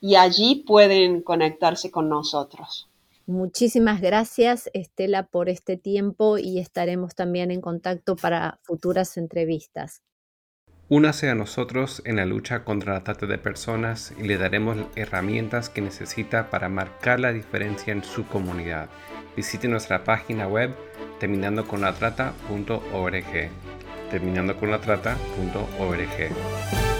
y 0.00 0.16
allí 0.16 0.64
pueden 0.66 1.22
conectarse 1.22 1.90
con 1.90 2.08
nosotros. 2.08 2.88
Muchísimas 3.26 4.00
gracias, 4.00 4.70
Estela, 4.72 5.26
por 5.26 5.48
este 5.48 5.76
tiempo 5.76 6.38
y 6.38 6.58
estaremos 6.58 7.14
también 7.14 7.50
en 7.50 7.60
contacto 7.60 8.16
para 8.16 8.58
futuras 8.62 9.16
entrevistas. 9.16 10.02
Únase 10.88 11.30
a 11.30 11.36
nosotros 11.36 12.02
en 12.04 12.16
la 12.16 12.26
lucha 12.26 12.64
contra 12.64 12.94
la 12.94 13.04
trata 13.04 13.26
de 13.26 13.38
personas 13.38 14.12
y 14.18 14.24
le 14.24 14.38
daremos 14.38 14.76
herramientas 14.96 15.68
que 15.68 15.80
necesita 15.80 16.50
para 16.50 16.68
marcar 16.68 17.20
la 17.20 17.32
diferencia 17.32 17.92
en 17.92 18.02
su 18.02 18.26
comunidad 18.26 18.88
visite 19.36 19.68
nuestra 19.68 20.04
página 20.04 20.46
web 20.46 20.74
terminando 21.18 21.66
con 21.66 21.80
la 21.80 21.94
trata.org. 21.94 23.50
Terminando 24.10 24.56
con 24.56 24.70
la 24.70 24.80
trata.org. 24.80 26.99